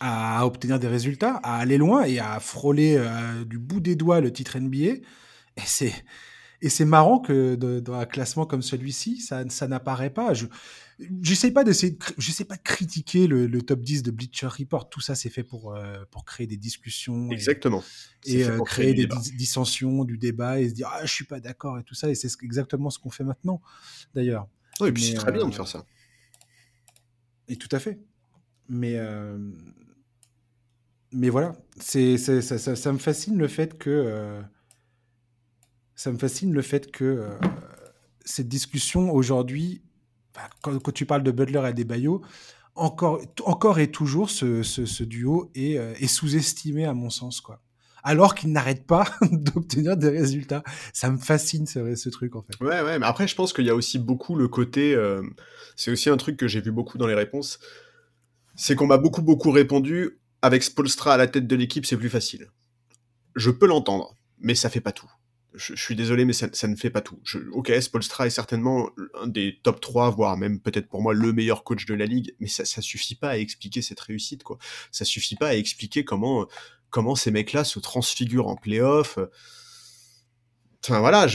[0.00, 4.20] à obtenir des résultats, à aller loin et à frôler euh, du bout des doigts
[4.20, 4.76] le titre NBA.
[4.76, 5.94] Et c'est
[6.64, 10.32] et c'est marrant que dans un classement comme celui-ci, ça, ça n'apparaît pas.
[10.32, 10.46] Je
[11.20, 14.88] j'essaie pas d'essayer, j'essaie pas de critiquer le, top 10 de Bleacher Report.
[14.88, 17.28] Tout ça, c'est fait pour euh, pour créer des discussions.
[17.30, 17.84] Exactement.
[18.24, 19.06] Et, euh, créer, des
[19.36, 22.08] dissensions, du débat et se dire ah je suis pas d'accord et tout ça.
[22.08, 23.60] Et c'est exactement ce qu'on fait maintenant,
[24.14, 24.48] d'ailleurs.
[24.86, 25.84] et puis c'est très bien de faire ça.
[27.46, 28.00] Et tout à fait.
[28.70, 28.98] Mais
[31.12, 34.42] mais voilà, c'est ça, ça, ça, me fascine le fait que
[35.94, 37.28] ça me fascine le fait que euh,
[38.24, 39.82] cette discussion aujourd'hui,
[40.62, 42.22] quand, tu parles de Butler et des Bayo,
[42.74, 47.60] encore, et toujours ce, duo est, euh, est sous-estimé à mon sens, quoi.
[48.06, 50.62] Alors qu'il n'arrête pas d'obtenir des résultats.
[50.92, 52.62] Ça me fascine ce, ce, truc en fait.
[52.62, 54.94] Ouais, ouais, mais après je pense qu'il y a aussi beaucoup le côté.
[54.94, 55.22] Euh,
[55.74, 57.60] c'est aussi un truc que j'ai vu beaucoup dans les réponses.
[58.56, 62.10] C'est qu'on m'a beaucoup beaucoup répondu avec Spolstra à la tête de l'équipe, c'est plus
[62.10, 62.50] facile.
[63.36, 65.10] Je peux l'entendre, mais ça fait pas tout
[65.54, 67.18] je, suis désolé, mais ça, ne fait pas tout.
[67.24, 68.90] Je, ok, Spolstra est certainement
[69.20, 72.34] un des top 3, voire même peut-être pour moi le meilleur coach de la ligue,
[72.40, 74.58] mais ça, suffit pas à expliquer cette réussite, quoi.
[74.90, 76.46] Ça suffit pas à expliquer comment,
[76.90, 79.18] comment ces mecs-là se transfigurent en playoff.
[80.84, 81.26] Enfin voilà,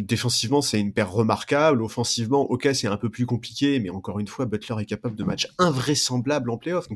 [0.00, 4.28] défensivement c'est une paire remarquable, offensivement ok c'est un peu plus compliqué, mais encore une
[4.28, 6.88] fois Butler est capable de matchs invraisemblables en playoff.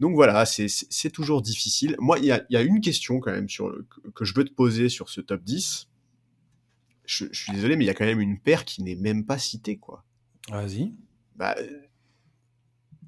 [0.00, 1.94] Donc voilà, c'est toujours difficile.
[1.98, 3.70] Moi, il y a, une question quand même sur
[4.14, 5.88] que je veux te poser sur ce top 10.
[7.04, 9.36] Je, suis désolé, mais il y a quand même une paire qui n'est même pas
[9.36, 10.04] citée, quoi.
[10.48, 10.94] Vas-y.
[11.36, 11.54] Bah,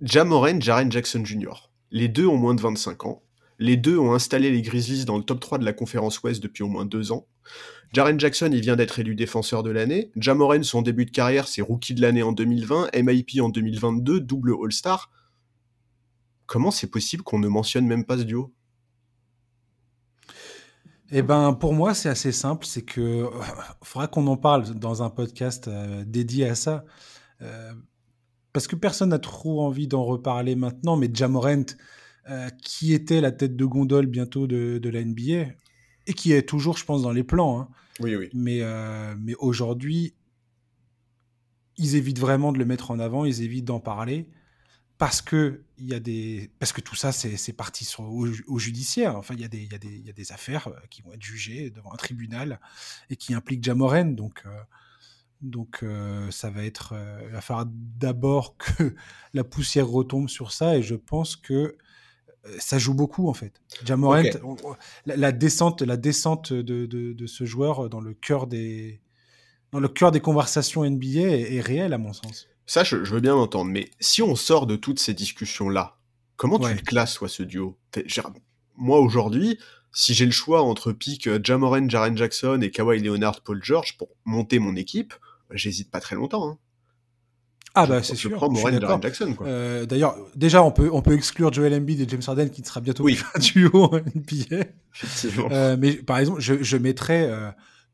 [0.03, 1.71] Jaren Jackson Jr.
[1.91, 3.23] Les deux ont moins de 25 ans.
[3.59, 6.63] Les deux ont installé les Grizzlies dans le top 3 de la conférence Ouest depuis
[6.63, 7.27] au moins deux ans.
[7.95, 10.11] Jaren Jackson, il vient d'être élu défenseur de l'année.
[10.17, 14.55] Jamoren, son début de carrière, c'est rookie de l'année en 2020, MIP en 2022, double
[14.63, 15.11] All-Star
[16.53, 18.53] comment c'est possible qu'on ne mentionne même pas ce duo?
[21.11, 22.67] Eh ben, pour moi, c'est assez simple.
[22.67, 23.31] C'est que euh,
[23.83, 26.85] faudra qu'on en parle dans un podcast euh, dédié à ça,
[27.41, 27.73] euh,
[28.53, 30.99] parce que personne n'a trop envie d'en reparler maintenant.
[30.99, 31.75] Mais Jamorent,
[32.63, 35.55] qui était la tête de gondole bientôt de, la NBA
[36.07, 37.61] et qui est toujours, je pense, dans les plans.
[37.61, 37.69] Hein.
[37.99, 38.29] Oui, oui.
[38.35, 38.61] Mais,
[39.19, 40.15] mais aujourd'hui,
[41.79, 43.25] ils évitent vraiment de le mettre en avant.
[43.25, 44.29] Ils évitent d'en parler
[45.03, 49.17] parce que il y a des parce que tout ça c'est parti sur, au, judiciaire
[49.17, 51.03] enfin il y a des il y a des y a des affaires euh, qui
[51.03, 52.61] vont être jugées devant un tribunal
[53.11, 54.51] et qui impliquent Jamoren donc euh,
[55.41, 56.95] donc euh, ça va être
[57.27, 58.95] il va falloir d'abord que
[59.35, 61.77] la poussière retombe sur ça et je pense que
[62.61, 63.61] ça joue beaucoup en fait.
[63.85, 64.31] Jamoren
[65.07, 69.01] la, descente la descente de, de, de, ce joueur dans le cœur des
[69.73, 72.47] dans le cœur des conversations NBA est, est réelle à mon sens.
[72.67, 75.99] Ça, je, veux bien l'entendre, mais si on sort de toutes ces discussions-là,
[76.37, 77.77] comment tu le classes, toi, ce duo?
[78.77, 79.59] Moi, aujourd'hui,
[79.93, 83.97] si j'ai le choix entre pick euh, Jamoran, Jaren Jackson et Kawhi Leonard, Paul George
[83.99, 85.15] pour monter mon équipe,
[85.51, 86.49] j'hésite pas très longtemps.
[86.49, 86.59] Hein.
[87.75, 88.31] Ah bah c'est sûr.
[88.31, 89.35] Je prends Jaren Jackson.
[89.43, 92.81] Euh, D'ailleurs, déjà on peut on peut exclure Joel Embiid et James Harden qui sera
[92.81, 93.19] bientôt oui.
[93.35, 94.65] un duo en NBA.
[95.51, 97.31] Euh, mais par exemple, je, je mettrais.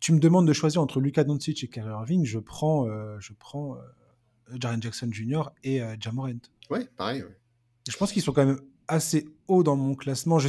[0.01, 2.87] tu me demandes de choisir entre Luka Doncic et Kyrie Irving, je prends
[3.21, 3.77] je prends
[4.59, 5.51] Jaren Jackson Jr.
[5.65, 6.41] et Jamorant.
[6.71, 7.25] Ouais, pareil.
[7.89, 10.39] Je pense qu'ils sont quand même assez hauts dans mon classement.
[10.39, 10.49] Je,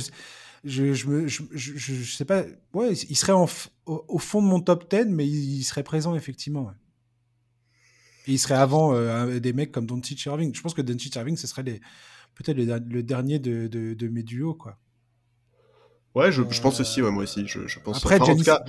[0.64, 2.44] je, je, me, je, je, sais pas.
[2.74, 6.72] Ouais, ils seraient au, fond de mon top 10, mais ils, seraient présents effectivement.
[8.28, 8.94] Et ils seraient avant
[9.40, 10.54] des mecs comme Doncic Irving.
[10.54, 14.54] Je pense que Doncic Irving, ce serait peut-être le, dernier de, de, de, mes duos,
[14.54, 14.78] quoi.
[16.16, 17.48] Ouais, je, pense aussi, ouais, moi aussi.
[17.48, 17.98] Je, pense.
[17.98, 18.64] Après, enfin, cas,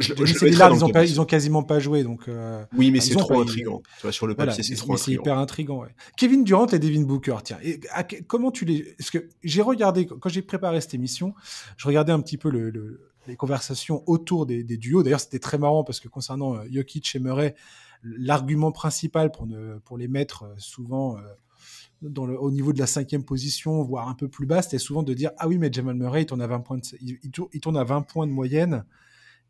[0.00, 2.02] je, ils, ont ils ont quasiment pas joué.
[2.02, 3.80] Donc, euh, oui, mais c'est trop intriguant.
[3.98, 4.96] Tu vois, sur le papier, c'est trop.
[4.96, 5.82] C'est hyper intriguant.
[5.82, 5.94] Ouais.
[6.16, 7.58] Kevin Durant et Devin Booker, tiens.
[7.62, 7.80] Et,
[8.26, 8.82] comment tu les.
[8.98, 11.34] Parce que j'ai regardé, quand j'ai préparé cette émission,
[11.76, 15.04] je regardais un petit peu le, les conversations autour des, des duos.
[15.04, 17.54] D'ailleurs, c'était très marrant parce que concernant euh, Jokic et Murray,
[18.02, 21.16] l'argument principal pour, ne, pour les mettre euh, souvent.
[22.02, 25.04] dans le, au niveau de la cinquième position, voire un peu plus bas, c'était souvent
[25.04, 27.60] de dire Ah oui, mais Jamal Murray, il tourne à 20 points de, il, il
[27.60, 28.84] tourne à 20 points de moyenne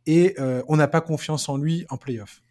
[0.07, 2.43] et euh, on n'a pas confiance en lui en playoff.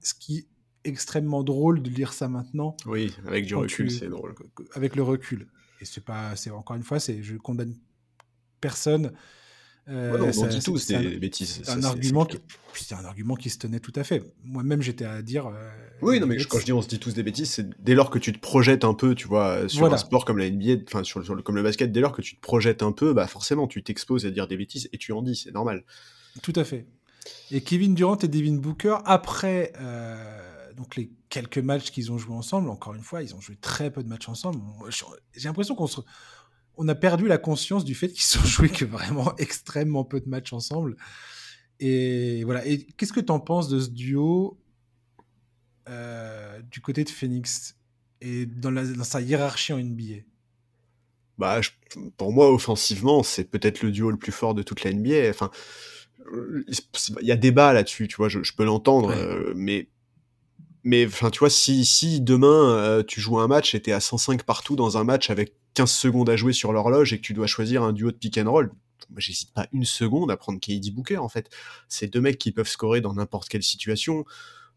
[0.00, 0.46] Ce qui est
[0.84, 2.76] extrêmement drôle de lire ça maintenant.
[2.86, 4.34] Oui, avec du recul, c'est drôle.
[4.74, 5.48] Avec le recul.
[5.80, 7.74] Et c'est pas, c'est encore une fois, c'est, je condamne
[8.60, 9.12] personne.
[9.88, 11.60] Euh, non, on dit tous des bêtises.
[11.64, 12.38] C'est un, argument qui,
[12.74, 14.22] c'est un argument qui se tenait tout à fait.
[14.44, 15.48] Moi-même, j'étais à dire.
[15.48, 15.70] Euh,
[16.02, 18.10] oui, non, mais quand je dis on se dit tous des bêtises, c'est dès lors
[18.10, 21.02] que tu te projettes un peu, tu vois, sur un sport comme la NBA, enfin
[21.02, 23.66] sur, le, comme le basket, dès lors que tu te projettes un peu, bah forcément,
[23.66, 25.84] tu t'exposes à dire des bêtises et tu en dis, c'est normal.
[26.40, 26.86] Tout à fait.
[27.50, 32.34] Et Kevin Durant et Devin Booker, après euh, donc les quelques matchs qu'ils ont joués
[32.34, 34.60] ensemble, encore une fois, ils ont joué très peu de matchs ensemble.
[35.34, 35.88] J'ai l'impression qu'on
[36.76, 40.28] on a perdu la conscience du fait qu'ils ont joué que vraiment extrêmement peu de
[40.28, 40.96] matchs ensemble.
[41.80, 42.66] Et voilà.
[42.66, 44.58] Et qu'est-ce que tu en penses de ce duo
[45.88, 47.76] euh, du côté de Phoenix
[48.20, 50.22] et dans, dans sa hiérarchie en NBA
[51.38, 51.60] bah,
[52.18, 55.30] pour moi, offensivement, c'est peut-être le duo le plus fort de toute la NBA.
[55.30, 55.50] Enfin,
[56.30, 59.88] il y a débat là-dessus, tu vois, je, peux l'entendre, euh, mais
[60.84, 64.00] mais enfin tu vois si si demain euh, tu joues un match et t'es à
[64.00, 67.34] 105 partout dans un match avec 15 secondes à jouer sur l'horloge et que tu
[67.34, 68.72] dois choisir un duo de pick and roll
[69.10, 71.50] moi j'hésite pas une seconde à prendre KD Booker en fait.
[71.88, 74.24] C'est deux mecs qui peuvent scorer dans n'importe quelle situation.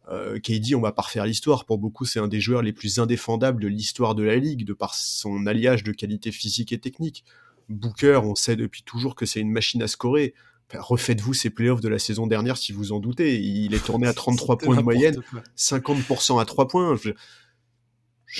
[0.10, 1.66] Euh, KD on va pas refaire l'histoire.
[1.66, 4.74] Pour beaucoup c'est un des joueurs les plus indéfendables de l'histoire de la ligue de
[4.74, 7.24] par son alliage de qualité physique et technique.
[7.70, 10.34] Booker on sait depuis toujours que c'est une machine à scorer
[10.74, 13.39] refaites-vous ces playoffs de la saison dernière si vous en doutez.
[13.39, 15.22] Il est tourné à 33 points de moyenne,
[15.57, 16.95] 50% à 3 points.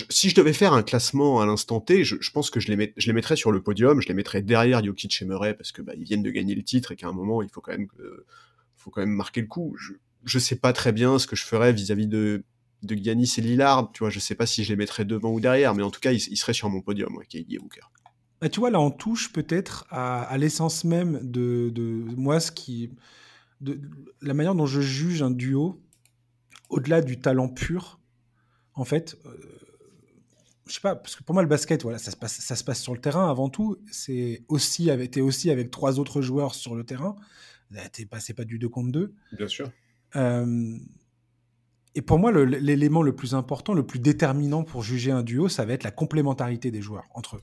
[0.09, 3.07] si je devais faire un classement à l'instant T, je, pense que je les, je
[3.07, 5.93] les mettrais sur le podium, je les mettrais derrière Jokic et Murray parce que bah,
[5.97, 7.88] ils viennent de gagner le titre et qu'à un moment il faut quand même,
[8.76, 9.76] faut quand même marquer le coup.
[9.78, 12.43] Je, je sais pas très bien ce que je ferais vis-à-vis de
[12.86, 15.39] de Giannis et Lillard, tu vois, je sais pas si je les mettrais devant ou
[15.39, 17.82] derrière, mais en tout cas, ils, seraient sur mon podium, ouais, KD et Booker.
[18.42, 21.72] Bah, tu vois, là, on touche peut-être à, l'essence même de,
[22.16, 22.92] moi, ce qui.
[23.62, 23.80] De,
[24.22, 25.82] la manière dont je juge un duo,
[26.70, 28.00] au-delà du talent pur,
[28.74, 29.18] en fait.
[29.26, 29.30] Euh,
[30.68, 32.64] je sais pas, parce que pour moi, le basket, voilà, ça se passe, ça se
[32.64, 33.78] passe sur le terrain avant tout.
[33.92, 37.16] C'est aussi avec, aussi avec trois autres joueurs sur le terrain.
[37.92, 39.14] T'es pas, pas du 2 contre 2.
[39.38, 39.72] Bien sûr.
[40.16, 40.78] Euh,
[41.98, 45.64] et pour moi, l'élément le, plus important, le plus déterminant pour juger un duo, ça
[45.64, 47.41] va être la complémentarité des joueurs entre eux.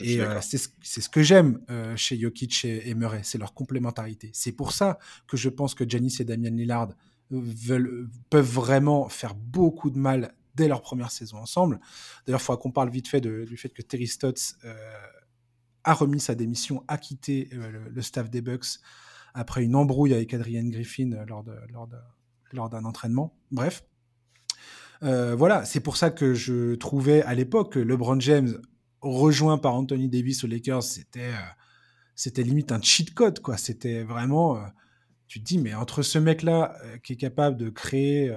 [0.00, 4.30] et euh, c'est ce, que j'aime euh, chez Jokic et, Murray, c'est leur complémentarité.
[4.32, 4.98] C'est pour ça
[5.28, 6.88] que je pense que Janis et Damian Lillard
[7.32, 11.78] euh, veulent, peuvent vraiment faire beaucoup de mal dès leur première saison ensemble.
[12.26, 14.56] D'ailleurs, il faudra qu'on parle vite fait du fait que Terry Stotts
[15.84, 18.80] a remis sa démission, a quitté le, staff des Bucks
[19.34, 21.88] après une embrouille avec Adrian Griffin lors d'un lors
[22.52, 23.36] lors entraînement.
[23.50, 23.84] Bref.
[25.02, 28.60] Euh, voilà, c'est pour ça que je trouvais à l'époque que LeBron James
[29.00, 31.30] rejoint par Anthony Davis aux Lakers, c'était
[32.26, 33.56] euh, limite un cheat code quoi.
[33.56, 34.66] C'était vraiment, euh,
[35.26, 38.36] tu te dis mais entre ce mec là qui est capable de créer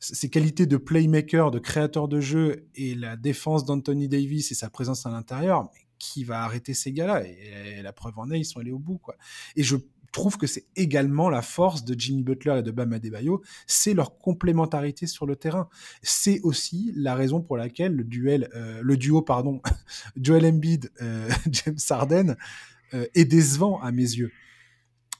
[0.00, 4.70] ses qualités de playmaker, de créateur de jeu et la défense d'Anthony Davis et sa
[4.70, 7.24] présence à l'intérieur, qui va arrêter ces gars-là?
[7.24, 9.14] Et, et, la preuve en est, ils sont allés au bout quoi.
[9.54, 9.76] Et je
[10.12, 14.18] trouve que c'est également la force de Jimmy Butler et de Bam Adebayo, c'est leur
[14.18, 15.68] complémentarité sur le terrain.
[16.02, 19.60] C'est aussi la raison pour laquelle le duel, euh, le duo pardon,
[20.16, 22.36] Joel Embiid, euh, James Harden
[22.94, 24.30] euh, est décevant à mes yeux.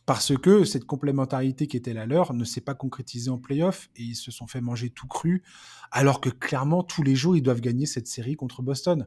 [0.04, 4.02] Parce que cette complémentarité qui était la leur ne s'est pas concrétisée en playoff et
[4.02, 5.42] ils se sont fait manger tout cru,
[5.90, 9.06] alors que clairement tous les jours ils doivent gagner cette série contre Boston.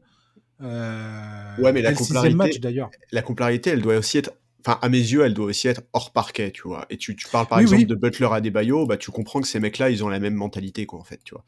[0.61, 2.81] ouais, mais la complémentarité.
[3.11, 4.31] La complémentarité, elle doit aussi être
[4.66, 6.86] enfin à mes yeux, elle doit aussi être hors parquet, tu vois.
[6.89, 9.59] Et tu, tu parles par exemple de Butler à Debayo, bah tu comprends que ces
[9.59, 11.45] mecs-là, ils ont la même mentalité, quoi, en fait, tu vois.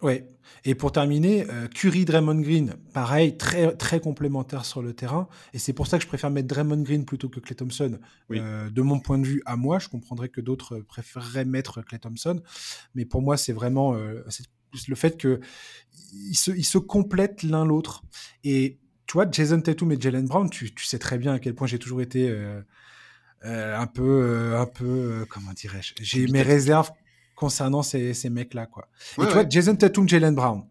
[0.00, 0.28] Ouais.
[0.64, 5.28] Et pour terminer, euh, Curry, Draymond Green, pareil, très très complémentaire sur le terrain.
[5.52, 7.98] Et c'est pour ça que je préfère mettre Draymond Green plutôt que Clay Thompson.
[8.30, 11.98] Euh, de mon point de vue, à moi, je comprendrais que d'autres préféreraient mettre Clay
[11.98, 12.40] Thompson,
[12.94, 14.24] mais pour moi, c'est vraiment euh,
[14.86, 15.40] le fait que
[16.12, 18.02] ils se, ils se complètent l'un l'autre.
[18.44, 18.78] Et
[19.08, 21.66] tu vois, Jason Tatum et Jalen Brown, tu, tu sais très bien à quel point
[21.66, 22.60] j'ai toujours été euh,
[23.46, 26.90] euh, un peu, euh, un peu, comment dirais-je, j'ai mes réserves
[27.34, 28.88] concernant ces, ces mecs-là, quoi.
[29.16, 29.50] Ouais, et tu vois, ouais.
[29.50, 30.64] Jason Tatum, Jalen Brown,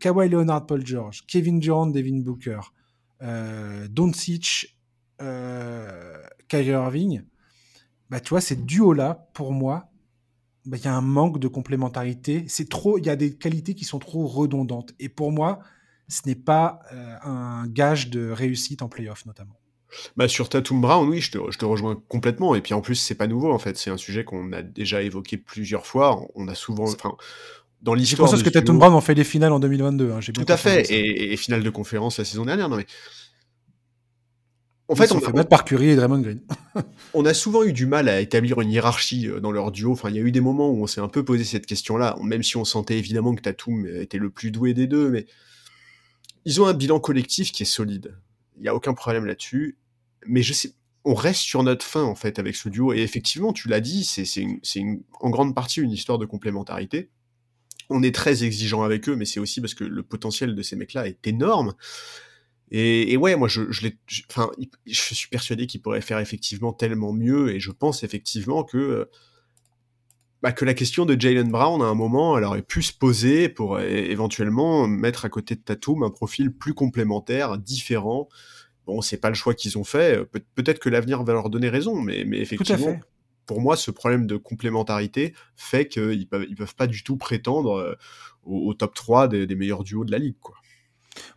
[0.00, 2.60] Kawhi Leonard, Paul George, Kevin Durant, Devin Booker,
[3.90, 4.78] Doncic,
[5.18, 7.22] Kyrie Irving,
[8.08, 9.90] bah tu vois, ces duos-là, pour moi,
[10.64, 12.44] bah, il y a un manque de complémentarité.
[12.48, 14.94] C'est trop, il y a des qualités qui sont trop redondantes.
[14.98, 15.60] Et pour moi,
[16.10, 19.56] ce n'est pas euh, un gage de réussite en playoff, notamment.
[20.16, 22.54] Bah, sur Tatum Brown, oui, je te, je te rejoins complètement.
[22.54, 23.76] Et puis en plus, c'est pas nouveau en fait.
[23.76, 26.20] C'est un sujet qu'on a déjà évoqué plusieurs fois.
[26.36, 27.16] On a souvent, enfin,
[27.82, 28.26] dans l'histoire.
[28.28, 30.12] conscience de que ce Tatum Brown en fait des finales en 2022.
[30.12, 30.84] hein, Tout à fait.
[30.84, 30.94] ça.
[30.94, 32.68] Et, et finale de conférence la saison dernière.
[32.68, 32.86] Non mais.
[34.88, 36.40] En fait, on, fait a- battre par Curry et Draymond Green.
[37.14, 39.92] on a souvent eu du mal à établir une hiérarchie euh, dans leur duo.
[39.92, 42.16] Enfin, il y a eu des moments où on s'est un peu posé cette question-là,
[42.22, 45.26] même si on sentait évidemment que Tatum était le plus doué des deux, mais
[46.44, 48.16] ils ont un bilan collectif qui est solide.
[48.56, 49.78] Il n'y a aucun problème là-dessus.
[50.26, 50.72] Mais je sais,
[51.04, 52.92] on reste sur notre fin en fait avec ce duo.
[52.92, 54.84] Et effectivement, tu l'as dit, c'est
[55.20, 57.10] en grande partie une histoire de complémentarité.
[57.88, 60.76] On est très exigeant avec eux, mais c'est aussi parce que le potentiel de ces
[60.76, 61.74] mecs-là est énorme.
[62.72, 67.58] Et, ouais, moi, je, je, je suis persuadé qu'ils pourraient faire effectivement tellement mieux, et
[67.58, 69.04] je pense effectivement que, euh,
[70.42, 73.48] bah, que la question de Jalen Brown, à un moment, elle aurait pu se poser
[73.48, 78.28] pour éventuellement mettre à côté de Tatum un profil plus complémentaire, différent.
[78.86, 80.24] Bon, c'est pas le choix qu'ils ont fait.
[80.24, 82.86] Pe- Peut-être que l'avenir va leur donner raison, mais, effectivement,
[83.46, 87.72] pour moi, ce problème de complémentarité fait qu'ils peuvent, ils peuvent pas du tout prétendre
[87.78, 87.94] euh,
[88.44, 90.54] au, au top 3 des, des meilleurs duos de la ligue, quoi.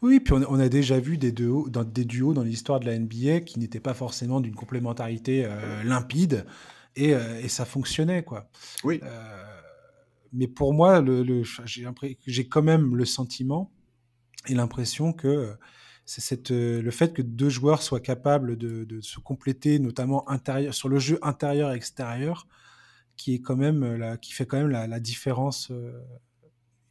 [0.03, 2.79] Oui, puis on, a- on a déjà vu des duos dans, des duos dans l'histoire
[2.79, 6.45] de la NBA qui n'étaient pas forcément d'une complémentarité euh, limpide
[6.95, 8.49] et, euh, et ça fonctionnait quoi.
[8.83, 8.99] Oui.
[9.03, 9.45] Euh,
[10.31, 11.43] mais pour moi, le, le-
[12.25, 13.71] j'ai quand même le sentiment
[14.47, 15.53] et l'impression que euh,
[16.05, 20.73] c'est cette, le fait que deux joueurs soient capables de, de se compléter, notamment intérieur,
[20.73, 22.47] sur le jeu intérieur-extérieur,
[23.15, 25.69] qui est quand même la, qui fait quand même la, la différence.
[25.71, 25.93] euh,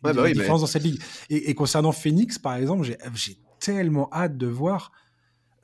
[0.05, 1.01] Ouais, bah la oui, mais- différence dans cette ligue.
[1.31, 4.93] Et, et concernant Phoenix, par exemple, j'ai tellement hâte de voir.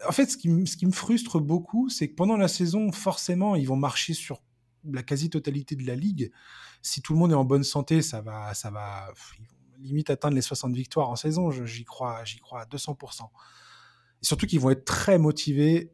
[0.07, 3.77] En fait, ce qui, me- frustre beaucoup, c'est que pendant la saison, forcément, ils vont
[3.77, 4.43] marcher sur
[4.85, 6.31] la quasi-totalité de la ligue.
[6.83, 9.13] Si tout le monde est en bonne santé, ça va, ça va
[9.81, 11.51] limite atteindre les 60 victoires en saison.
[11.51, 13.31] J'y crois, j'y crois à 200%.
[14.23, 15.91] Et surtout qu'ils vont être très motivés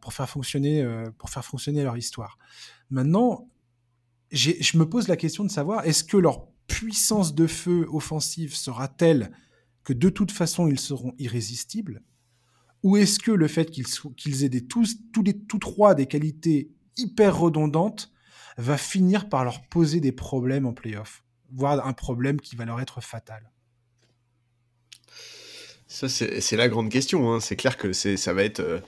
[0.00, 2.38] pour, faire fonctionner, euh, pour faire fonctionner leur histoire.
[2.90, 3.48] Maintenant,
[4.32, 8.88] je me pose la question de savoir est-ce que leur puissance de feu offensive sera
[8.88, 9.32] telle
[9.84, 12.02] que de toute façon ils seront irrésistibles?
[12.86, 16.70] Ou est-ce que le fait qu'ils aient des, tous, tous, les, tous trois des qualités
[16.96, 18.12] hyper redondantes
[18.58, 22.80] va finir par leur poser des problèmes en playoff Voire un problème qui va leur
[22.80, 23.50] être fatal?
[25.88, 27.32] Ça, c'est la grande question.
[27.32, 27.40] Hein.
[27.40, 28.78] C'est clair que c'est, ça va être, euh,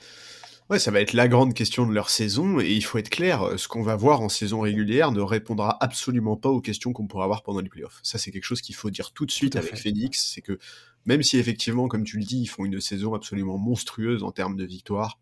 [0.69, 2.61] ouais, ça va être la grande question de leur saison.
[2.61, 6.37] Et il faut être clair, ce qu'on va voir en saison régulière ne répondra absolument
[6.37, 7.99] pas aux questions qu'on pourra avoir pendant les playoffs.
[8.03, 9.75] Ça, c'est quelque chose qu'il faut dire tout de suite avec fait.
[9.75, 10.31] Phoenix.
[10.33, 10.57] C'est que
[11.05, 14.55] même si effectivement, comme tu le dis, ils font une saison absolument monstrueuse en termes
[14.55, 15.19] de victoires,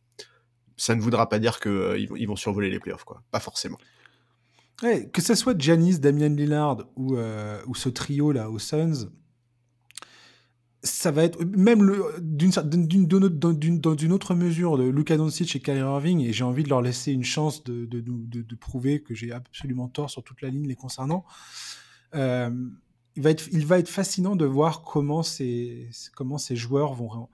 [0.75, 3.23] ça ne voudra pas dire qu'ils ils vont survoler les playoffs, quoi.
[3.31, 3.77] Pas forcément.
[4.79, 9.09] Que ce soit Giannis, Damian Lillard ou, euh, ce trio là aux Suns,
[10.83, 16.21] ça va être même d'une dans une autre mesure de Luka Doncic et Kyrie Irving
[16.21, 20.23] et j'ai envie de leur laisser une chance de prouver que j'ai absolument tort sur
[20.23, 21.25] toute la ligne les concernant.
[22.15, 22.51] Euh,
[23.17, 27.27] il, va être, il va être fascinant de voir comment ces, comment ces joueurs vont,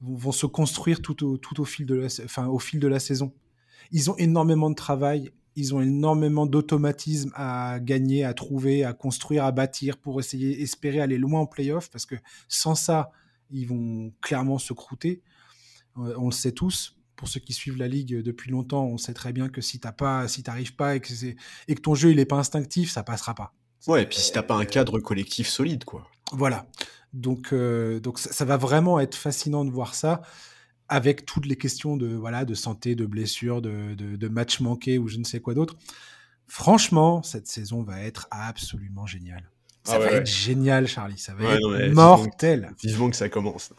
[0.00, 3.00] vont, se construire tout au, tout au, fil de la, enfin, au fil de la
[3.00, 3.34] saison.
[3.90, 9.44] Ils ont énormément de travail, ils ont énormément d'automatisme à gagner, à trouver, à construire,
[9.44, 12.14] à bâtir pour essayer, espérer aller loin en playoff, parce que
[12.46, 13.10] sans ça,
[13.50, 15.22] ils vont clairement se croûter.
[15.98, 16.96] Euh, on le sait tous.
[17.16, 19.92] Pour ceux qui suivent la ligue depuis longtemps, on sait très bien que si t'as
[19.92, 21.08] pas, si t'arrives pas et que,
[21.66, 23.54] et que ton jeu il est pas instinctif, ça passera pas.
[23.86, 26.08] Ouais, et puis si t'as pas un cadre collectif solide, quoi.
[26.32, 26.66] Voilà.
[27.12, 30.22] Donc, euh, donc ça, ça va vraiment être fascinant de voir ça
[30.88, 34.98] avec toutes les questions de voilà de santé, de blessures, de, de, de matchs manqués
[34.98, 35.76] ou je ne sais quoi d'autre.
[36.48, 39.50] Franchement, cette saison va être absolument géniale.
[39.84, 41.18] Ça Ah va ouais, être génial, Charlie.
[41.18, 42.70] Ça va Ouais, être mortel.
[42.82, 43.70] Vivement que ça commence.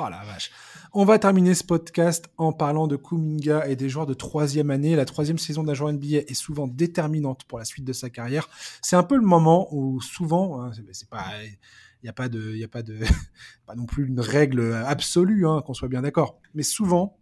[0.00, 0.50] Oh la vache.
[0.92, 4.94] On va terminer ce podcast en parlant de Kuminga et des joueurs de troisième année.
[4.94, 8.48] La troisième saison d'un joueur NBA est souvent déterminante pour la suite de sa carrière.
[8.80, 12.62] C'est un peu le moment où souvent, hein, c'est- pas, il n'y a pas de,
[12.64, 12.98] a pas de,
[13.66, 16.38] pas non plus une règle absolue, hein, qu'on soit bien d'accord.
[16.54, 17.18] Mais souvent,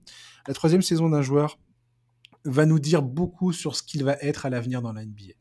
[0.47, 1.59] la troisième saison d'un joueur
[2.45, 5.33] va nous dire beaucoup sur ce qu'il va être à l'avenir dans la NBA.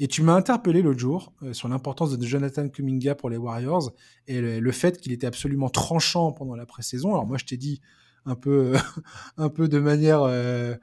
[0.00, 3.92] Et tu m'as interpellé l'autre jour euh, sur l'importance de Jonathan Kuminga pour les Warriors
[4.28, 7.14] et le, fait qu'il était absolument tranchant pendant la pré-saison.
[7.14, 7.80] Alors moi, je t'ai dit
[8.24, 8.74] un peu,
[9.36, 10.76] un peu de manière, euh,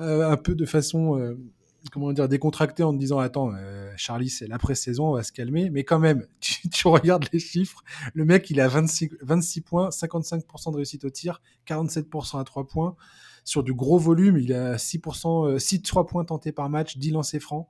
[0.00, 1.36] euh, un peu de façon,
[1.92, 3.52] comment dire, décontractée en te disant attends,
[3.96, 5.70] Charlie, c'est la pré-saison, on va se calmer.
[5.70, 9.90] Mais quand même, tu, tu, regardes les chiffres, le mec, il a 26, 26 points,
[9.90, 12.96] 55% de réussite au tir, 47% à 3 points.
[13.44, 17.40] Sur du gros volume, il a 6%, 6 3 points tentés par match, 10 lancers
[17.40, 17.68] francs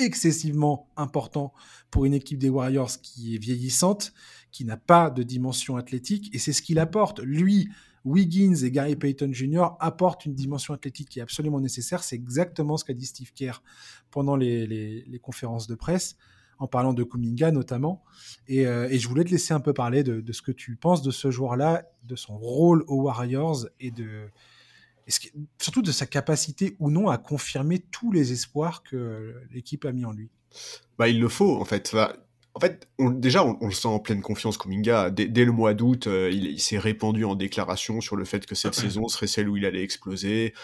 [0.00, 1.52] excessivement important
[1.90, 4.12] pour une équipe des Warriors qui est vieillissante,
[4.50, 7.20] qui n'a pas de dimension athlétique, et c'est ce qu'il apporte.
[7.20, 7.68] Lui,
[8.04, 9.68] Wiggins et Gary Payton Jr.
[9.78, 12.02] apportent une dimension athlétique qui est absolument nécessaire.
[12.02, 13.62] C'est exactement ce qu'a dit Steve Kerr
[14.10, 16.16] pendant les, conférences de presse,
[16.58, 18.02] en parlant de Kuminga notamment.
[18.48, 21.02] Et, euh, je voulais te laisser un peu parler de, de ce que tu penses
[21.02, 24.30] de ce joueur-là, de son rôle aux Warriors et de,
[25.60, 30.04] surtout de sa capacité ou non à confirmer tous les espoirs que l'équipe a mis
[30.04, 30.30] en lui.
[30.98, 31.94] Bah, il le faut, en fait.
[32.54, 35.10] en fait, déjà, on, le sent en pleine confiance, Kuminga.
[35.10, 38.46] Dès, dès le mois d'août, euh, il, il s'est répandu en déclaration sur le fait
[38.46, 40.54] que cette saison serait celle où il allait exploser.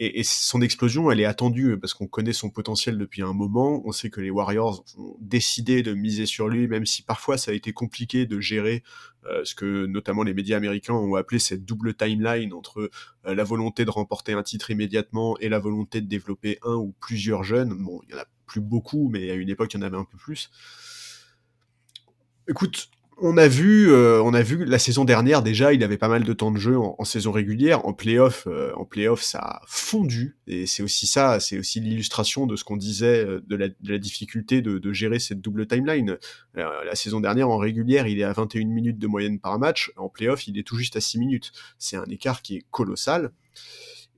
[0.00, 3.82] Et, son explosion, elle est attendue parce qu'on connaît son potentiel depuis un moment.
[3.84, 7.50] On sait que les Warriors ont décidé de miser sur lui, même si parfois ça
[7.50, 8.84] a été compliqué de gérer
[9.24, 12.90] euh, ce que notamment les médias américains ont appelé cette double timeline entre
[13.26, 16.94] euh, la volonté de remporter un titre immédiatement et la volonté de développer un ou
[17.00, 17.74] plusieurs jeunes.
[17.74, 19.96] Bon, il y en a plus beaucoup, mais à une époque, il y en avait
[19.96, 20.50] un peu plus.
[22.48, 22.88] Écoute,
[23.20, 26.24] on a vu, euh, on a vu la saison dernière déjà, il avait pas mal
[26.24, 30.36] de temps de jeu en, saison régulière, en playoff, euh, en playoff ça a fondu
[30.46, 34.62] et c'est aussi ça, c'est aussi l'illustration de ce qu'on disait euh, de la, difficulté
[34.62, 36.18] de, gérer cette double timeline.
[36.54, 40.08] la saison dernière en régulière, il est à 21 minutes de moyenne par match, en
[40.08, 41.52] playoff, il est tout juste à 6 minutes.
[41.78, 43.32] C'est un écart qui est colossal.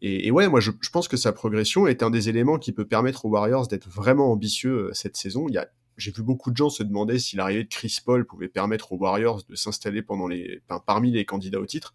[0.03, 2.87] Et, ouais, moi je, je, pense que sa progression est un des éléments qui peut
[2.87, 5.47] permettre aux Warriors d'être vraiment ambitieux cette saison.
[5.49, 8.27] Il y a j'ai vu beaucoup de gens se demander si l'arrivée de Chris Paul
[8.27, 11.95] pouvait permettre aux Warriors de s'installer parmi les candidats au titre.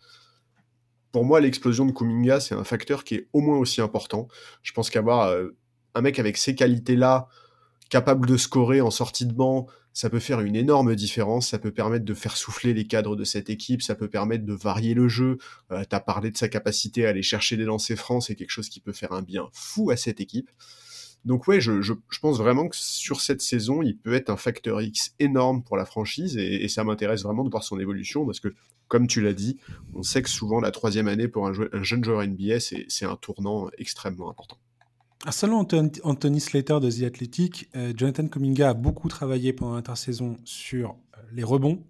[1.12, 4.28] Pour moi, l'explosion de Kuminga, c'est un facteur qui est au moins aussi important.
[4.64, 5.56] Je pense qu'avoir euh,
[5.94, 7.30] un mec avec ces qualités-là,
[7.90, 11.72] capable de scorer en sortie de banc, ça peut faire une énorme différence, ça peut
[11.72, 15.08] permettre de faire souffler les cadres de cette équipe, ça peut permettre de varier le
[15.08, 15.38] jeu.
[15.72, 18.50] Euh, tu as parlé de sa capacité à aller chercher des lancers francs, c'est quelque
[18.50, 20.52] chose qui peut faire un bien fou à cette équipe.
[21.26, 25.16] Donc ouais, je, pense vraiment que sur cette saison, il peut être un facteur X
[25.20, 28.54] énorme pour la franchise et, ça m'intéresse vraiment de voir son évolution parce que,
[28.88, 29.58] comme tu l'as dit,
[29.96, 33.70] on sait que souvent la troisième année pour un, jeune joueur NBA, c'est un tournant
[33.80, 34.58] extrêmement important.
[35.26, 35.66] Ah, selon
[36.04, 41.22] Anthony Slater de The Athletic, euh, Jonathan Kuminga a beaucoup travaillé pendant l'intersaison sur euh,
[41.32, 41.84] les rebonds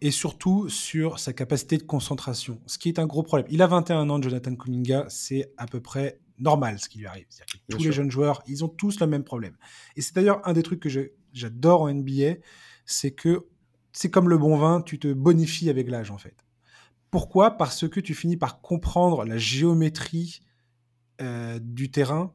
[0.00, 3.46] et surtout sur sa capacité de concentration, ce qui est un gros problème.
[3.50, 7.26] Il a 21 ans, Jonathan Kuminga, c'est à peu près normal ce qui lui arrive.
[7.68, 9.56] Que tous les jeunes joueurs, ils ont tous le même problème.
[9.96, 10.88] Et c'est d'ailleurs un des trucs que
[11.32, 12.36] j'adore en NBA,
[12.84, 13.46] c'est que
[13.92, 16.44] c'est comme le bon vin, tu te bonifies avec l'âge en fait.
[17.10, 17.56] Pourquoi?
[17.56, 20.40] Parce que tu finis par comprendre la géométrie
[21.20, 22.32] euh, du terrain.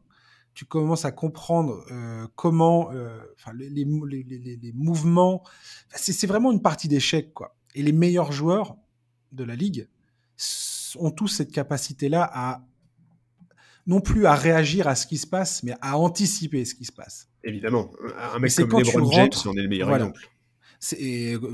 [0.54, 3.20] Tu commences à comprendre euh, comment, euh,
[3.54, 5.44] les, les, les, les, mouvements.
[5.90, 7.58] C'est vraiment une partie d'échec, quoi.
[7.74, 8.78] Et les meilleurs joueurs
[9.34, 9.90] de la ligue
[10.98, 12.66] ont tous cette capacité-là à
[13.88, 16.92] non plus à réagir à ce qui se passe, mais à anticiper ce qui se
[16.92, 17.28] passe.
[17.44, 17.92] Évidemment.
[18.34, 20.28] Un mec comme LeBron James en est le meilleur exemple.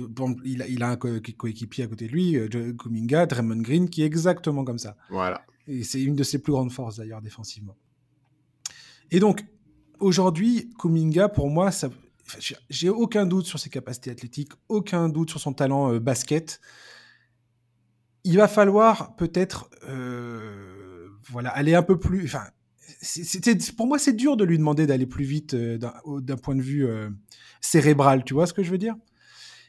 [0.09, 3.89] bon, il, a, il, a, un coéquipier à côté de lui, euh, Kuminga, Draymond Green,
[3.89, 4.95] qui est exactement comme ça.
[5.09, 5.43] Voilà.
[5.67, 7.75] Et c'est une de ses plus grandes forces d'ailleurs défensivement.
[9.11, 9.43] Et donc,
[9.99, 11.89] aujourd'hui, Kuminga, pour moi, ça,
[12.69, 16.61] j'ai aucun doute sur ses capacités athlétiques, aucun doute sur son talent euh, basket.
[18.23, 20.70] Il va falloir peut-être euh,
[21.29, 22.25] voilà, aller un peu plus.
[22.25, 22.43] Enfin,
[23.01, 26.61] c'était pour moi c'est dur de lui demander d'aller plus vite euh, d'un point de
[26.61, 27.09] vue euh,
[27.61, 28.23] cérébral.
[28.23, 28.95] Tu vois ce que je veux dire?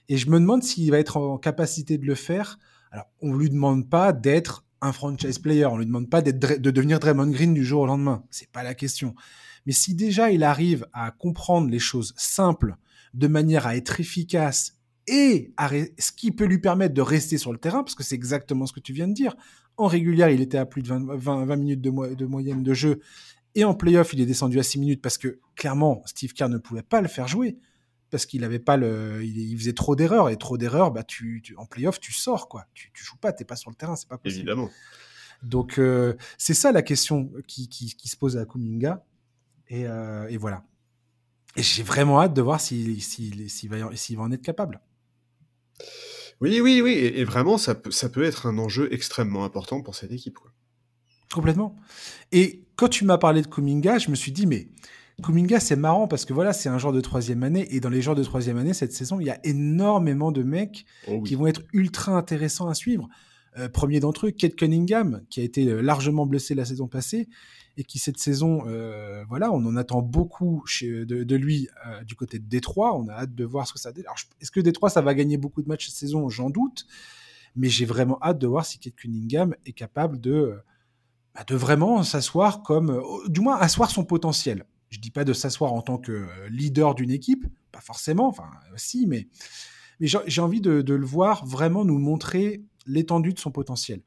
[0.09, 2.59] Et je me demande s'il va être en capacité de le faire.
[2.91, 6.99] Alors, on lui demande pas d'être un franchise player, on lui demande pas de devenir
[6.99, 8.25] Draymond Green du jour au lendemain.
[8.31, 9.15] C'est pas la question.
[9.65, 12.77] Mais si déjà il arrive à comprendre les choses simples
[13.15, 14.77] de manière à être efficace
[15.07, 18.15] et à ce qui peut lui permettre de rester sur le terrain, parce que c'est
[18.15, 19.35] exactement ce que tu viens de dire.
[19.77, 23.01] En régulière, il était à plus de 20, 20, minutes de, de, moyenne de jeu.
[23.55, 26.59] Et en playoff, il est descendu à 6 minutes parce que clairement, Steve Kerr ne
[26.59, 27.59] pouvait pas le faire jouer.
[28.11, 31.65] Parce qu'il avait pas le, il, faisait trop d'erreurs et trop d'erreurs, bah tu, en
[31.65, 34.19] playoff tu sors quoi, tu, tu joues pas, t'es pas sur le terrain, c'est pas
[34.19, 34.41] possible.
[34.41, 34.69] Évidemment.
[35.43, 39.03] Donc euh, c'est ça la question qui, qui, qui, se pose à Kuminga
[39.69, 40.63] et, euh, et voilà.
[41.57, 43.01] Et j'ai vraiment hâte de voir s'il
[43.71, 44.79] va, va en être capable.
[46.41, 49.95] Oui, oui, oui, et, vraiment, ça peut, ça peut être un enjeu extrêmement important pour
[49.95, 50.39] cette équipe.
[51.33, 51.77] Complètement.
[52.33, 54.69] Et quand tu m'as parlé de Kuminga, je me suis dit, mais
[55.23, 57.73] Kuminga, c'est marrant parce que voilà, c'est un genre de troisième année.
[57.75, 60.85] Et dans les genres de troisième année, cette saison, il y a énormément de mecs
[61.07, 63.09] Oh qui vont être ultra intéressants à suivre.
[63.59, 67.29] Euh, premier d'entre eux, Kate Cunningham, qui a été euh, largement blessé la saison passée
[67.77, 72.39] et qui cette saison, euh, voilà, on en attend beaucoup de, lui euh, du côté
[72.39, 72.97] de Détroit.
[72.99, 73.93] On a hâte de voir ce que ça.
[73.97, 76.29] Je- est-ce que Détroit ça va gagner beaucoup de matchs cette saison?
[76.29, 76.87] J'en doute,
[77.57, 80.57] mais j'ai vraiment hâte de voir si Kate Cunningham est capable de, euh,
[81.35, 84.65] bah, de vraiment s'asseoir comme, du moins asseoir son potentiel.
[84.91, 89.07] Je dis pas de s'asseoir en tant que leader d'une équipe, pas forcément, enfin si,
[89.07, 89.29] mais,
[90.01, 94.03] mais j'ai envie de le voir vraiment nous montrer l'étendue de son potentiel.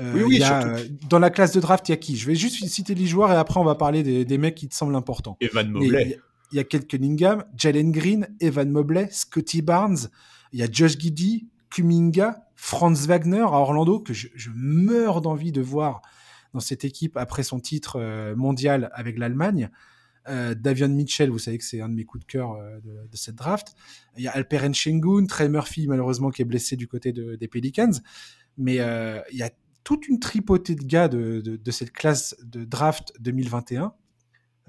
[0.00, 0.76] Euh, Oui, oui, il y a, surtout.
[0.92, 2.16] euh, dans la classe de draft, il y a qui?
[2.16, 4.68] Je vais juste citer les joueurs et après on va parler des, des mecs qui
[4.68, 5.36] te semblent importants.
[5.40, 6.14] Evan Mais il y Mobley.
[6.14, 6.18] a-
[6.52, 10.08] il y a Kate Cunningham, Jalen Green, Evan Mobley, Scotty Barnes,
[10.52, 15.50] il y a Josh Giddy, Kuminga, Franz Wagner à Orlando, que je, je meurs d'envie
[15.52, 16.00] de voir
[16.52, 19.68] dans cette équipe après son titre euh, mondial avec l'Allemagne.
[20.28, 23.08] Euh, Davion Mitchell, vous savez que c'est un de mes coups de cœur euh, de,
[23.10, 23.74] de cette draft.
[24.16, 27.48] Il y a Alperen Sengun, Trey Murphy, malheureusement, qui est blessé du côté de- des
[27.48, 27.90] Pelicans.
[28.56, 29.50] Mais euh, il y a
[29.84, 33.92] toute une tripotée de gars de, de- de cette classe de draft 2021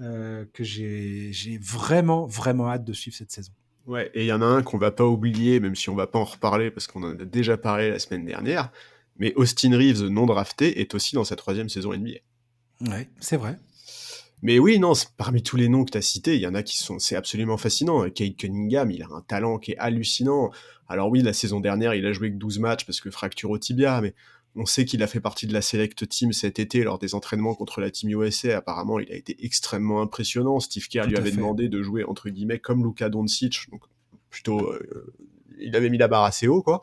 [0.02, 3.52] euh, que j'ai vraiment, vraiment hâte de suivre cette saison.
[3.86, 6.06] Ouais, et il y en a un qu'on va pas oublier, même si on va
[6.06, 8.70] pas en reparler parce qu'on en a déjà parlé la semaine dernière.
[9.18, 12.18] Mais Austin Reeves, non drafté, est aussi dans sa troisième saison NBA.
[12.90, 13.58] Ouais, c'est vrai.
[14.42, 16.62] Mais oui, non, parmi tous les noms que tu as cités, il y en a
[16.62, 18.02] qui sont, c'est absolument fascinant.
[18.10, 20.50] Kate Cunningham, il a un talent qui est hallucinant.
[20.88, 23.58] Alors oui, la saison dernière, il a joué que 12 matchs parce que fracture au
[23.58, 24.14] tibia, mais
[24.56, 27.54] on sait qu'il a fait partie de la select team cet été lors des entraînements
[27.54, 28.56] contre la team USA.
[28.56, 30.60] Apparemment, il a été extrêmement impressionnant.
[30.60, 31.36] Steve Kerr Tout lui avait fait.
[31.36, 33.82] demandé de jouer entre guillemets comme Luka Doncic, donc
[34.30, 35.14] plutôt, euh,
[35.60, 36.80] il avait mis la barre assez haut, quoi.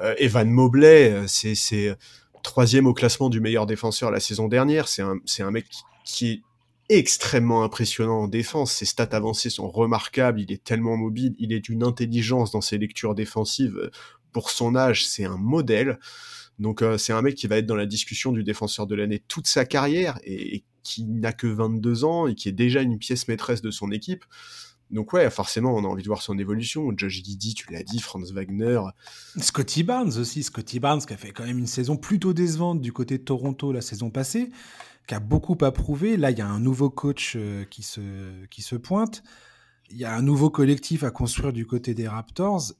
[0.00, 1.96] Euh, Evan Mobley, euh, c'est,
[2.42, 4.88] troisième au classement du meilleur défenseur la saison dernière.
[4.88, 6.42] C'est un, mec qui, qui est
[6.88, 8.72] extrêmement impressionnant en défense.
[8.72, 10.40] Ses stats avancées sont remarquables.
[10.40, 11.34] Il est tellement mobile.
[11.38, 13.90] Il est d'une intelligence dans ses lectures défensives.
[14.32, 15.98] Pour son âge, c'est un modèle.
[16.58, 19.22] Donc euh, c'est un mec qui va être dans la discussion du défenseur de l'année
[19.28, 23.28] toute sa carrière et, qui n'a que 22 ans et qui est déjà une pièce
[23.28, 24.24] maîtresse de son équipe.
[24.90, 26.92] Donc ouais, forcément, on a envie de voir son évolution.
[26.96, 28.80] Josh Giddy, tu l'as dit, Franz Wagner.
[29.36, 32.92] Scotty Barnes aussi, Scotty Barnes qui a fait quand même une saison plutôt décevante du
[32.92, 34.50] côté de Toronto la saison passée,
[35.08, 35.72] qui a beaucoup à.
[36.16, 38.00] Là, il y a un nouveau coach euh, qui, se,
[38.46, 39.24] qui se pointe.
[39.90, 42.72] Il y a un nouveau collectif à construire du côté des Raptors.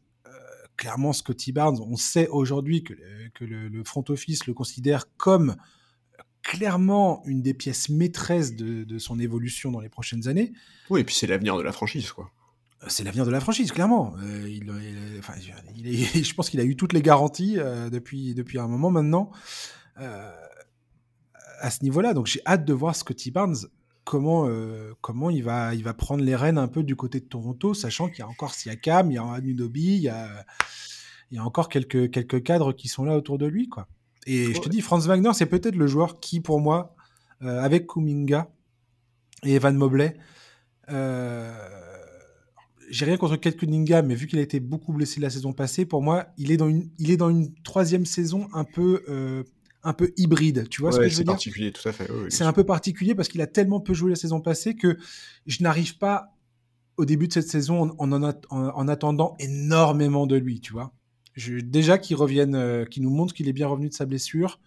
[0.76, 4.54] Euh, clairement, Scotty Barnes, on sait aujourd'hui que, le- que le, le front office le
[4.54, 5.56] considère comme
[6.42, 10.52] clairement une des pièces maîtresses de, de son évolution dans les prochaines années.
[10.90, 12.30] Oui, et puis c'est l'avenir de la franchise, quoi.
[12.88, 14.14] C'est l'avenir de la franchise, clairement.
[14.22, 15.32] Euh, il, il- enfin,
[15.76, 18.90] il est- je pense qu'il a eu toutes les garanties euh, depuis, depuis un moment
[18.90, 19.30] maintenant
[19.98, 20.30] euh,
[21.60, 22.12] à ce niveau-là.
[22.14, 23.56] Donc j'ai hâte de voir Scotty Barnes
[24.06, 27.26] comment, euh, comment il, va, il va prendre les rênes un peu du côté de
[27.26, 30.46] Toronto, sachant qu'il y a encore Siakam, il y a Anunobi, il y a,
[31.30, 33.68] il y a encore quelques, quelques cadres qui sont là autour de lui.
[33.68, 33.88] Quoi.
[34.26, 36.94] Et je te dis, Franz Wagner, c'est peut-être le joueur qui, pour moi,
[37.42, 38.48] euh, avec Kuminga
[39.42, 40.16] et Evan Mobley,
[40.88, 41.52] euh,
[42.88, 45.84] j'ai rien contre Kate Cunningham, mais vu qu'il a été beaucoup blessé la saison passée,
[45.84, 49.42] pour moi, il est dans une, il est dans une troisième saison un peu, euh,
[49.86, 50.68] un peu hybride.
[50.68, 51.32] Tu vois ce que je veux c'est dire?
[51.34, 52.10] particulier, tout à fait.
[52.10, 54.74] oui, oui, C'est un peu particulier parce qu'il a tellement peu joué la saison passée
[54.74, 54.98] que
[55.46, 56.34] je n'arrive pas
[56.96, 60.92] au début de cette saison en, en, en- en attendant énormément de lui, tu vois.
[61.34, 64.58] Je, déjà qu'il revienne, euh, qu'il nous montre qu'il est bien revenu de sa blessure,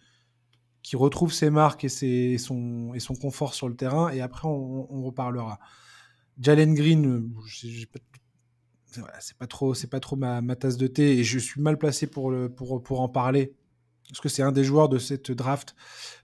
[0.84, 4.47] qu'il retrouve ses marques et, ses, son, et son confort sur le terrain, et après
[4.47, 5.59] on, on reparlera.
[6.39, 7.22] Jalen Green, euh,
[9.20, 11.78] c'est pas trop, c'est pas trop ma, ma tasse de thé, et je suis mal
[11.78, 13.53] placé pour, le, pour, pour en parler,
[14.10, 15.76] parce que c'est un des joueurs de cette draft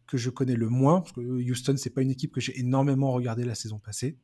[0.07, 3.11] que je connais le moins, parce que Houston, c'est pas une équipe que j'ai énormément
[3.11, 4.17] regardé la saison passée.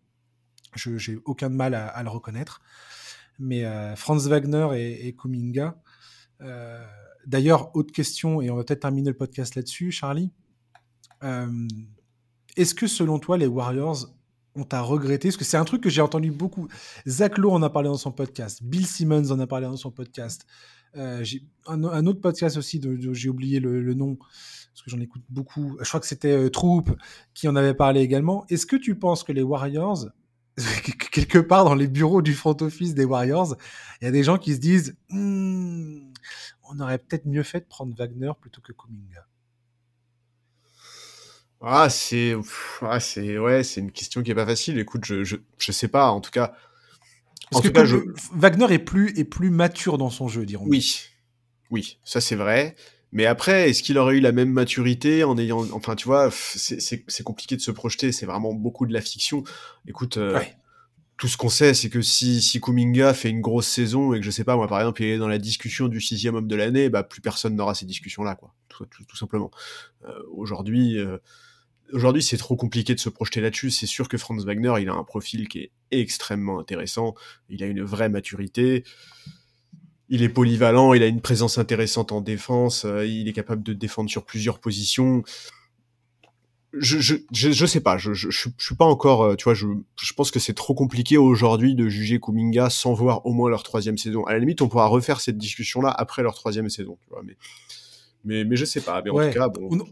[0.75, 2.61] Je j'ai aucun mal à, le reconnaître.
[3.39, 5.81] Mais euh, Franz Wagner et, et Kuminga.
[6.41, 6.85] euh,
[7.25, 10.31] D'ailleurs, autre question, et on va peut-être terminer le podcast là-dessus, Charlie.
[11.23, 11.67] Euh,
[12.57, 14.07] Est-ce que selon toi, les Warriors
[14.55, 16.67] ont à regretter Parce que c'est un truc que j'ai entendu beaucoup.
[17.07, 18.61] Zach Lowe en a parlé dans son podcast.
[18.63, 20.45] Bill Simmons en a parlé dans son podcast.
[20.97, 21.23] Euh,
[21.67, 22.81] un, autre podcast aussi,
[23.13, 25.77] j'ai oublié le, nom, parce que j'en écoute beaucoup.
[25.79, 26.81] Je crois que c'était euh,
[27.33, 28.45] qui en avait parlé également.
[28.49, 30.07] Est-ce que tu penses que les Warriors,
[31.11, 33.55] quelque part dans les bureaux du front office des Warriors,
[34.01, 36.11] il y a des gens qui se disent Hmm,
[36.69, 39.27] on aurait peut-être mieux fait de prendre Wagner plutôt que Kuminga?
[41.61, 42.35] Ah, c'est,
[42.81, 44.79] ah, c'est, ouais, c'est une question qui est pas facile.
[44.79, 46.09] Écoute, je, je, je sais pas.
[46.09, 46.53] En tout cas,
[47.51, 50.27] en Parce que tout cas, comme- je, Wagner est plus, est plus mature dans son
[50.27, 51.01] jeu, dirons oui,
[51.69, 52.75] oui, ça c'est vrai.
[53.11, 57.23] Mais après, est-ce qu'il aurait eu la même maturité en ayant, enfin, tu vois, c'est
[57.23, 58.13] compliqué de se projeter.
[58.13, 59.43] C'est vraiment beaucoup de la fiction.
[59.85, 60.39] Écoute, euh,
[61.17, 64.25] tout ce qu'on sait, c'est que si, si Kuminga fait une grosse saison et que
[64.25, 66.55] je sais pas, moi, par exemple, il est dans la discussion du sixième homme de
[66.55, 68.55] l'année, bah, plus personne n'aura ces discussions-là, quoi.
[68.69, 69.51] Tout, tout, simplement.
[70.05, 71.17] Euh, aujourd'hui, euh,
[71.93, 73.71] aujourd'hui, c'est trop compliqué de se projeter là-dessus.
[73.71, 77.15] C'est sûr que Franz Wagner, il a un profil qui est extrêmement intéressant.
[77.49, 78.83] Il a une vraie maturité
[80.11, 83.71] il est polyvalent, il a une présence intéressante en défense, euh, il est capable de
[83.71, 85.23] défendre sur plusieurs positions.
[86.73, 89.67] Je, je, je, sais pas, je, je, je, suis pas encore, euh, tu vois, je,
[90.01, 93.63] je pense que c'est trop compliqué aujourd'hui de juger Kuminga sans voir au moins leur
[93.63, 94.25] troisième saison.
[94.25, 97.37] À la limite, on pourra refaire cette discussion-là après leur troisième saison, tu vois, mais,
[98.25, 99.69] mais, mais je sais pas, mais en tout cas, bon.
[99.71, 99.85] On,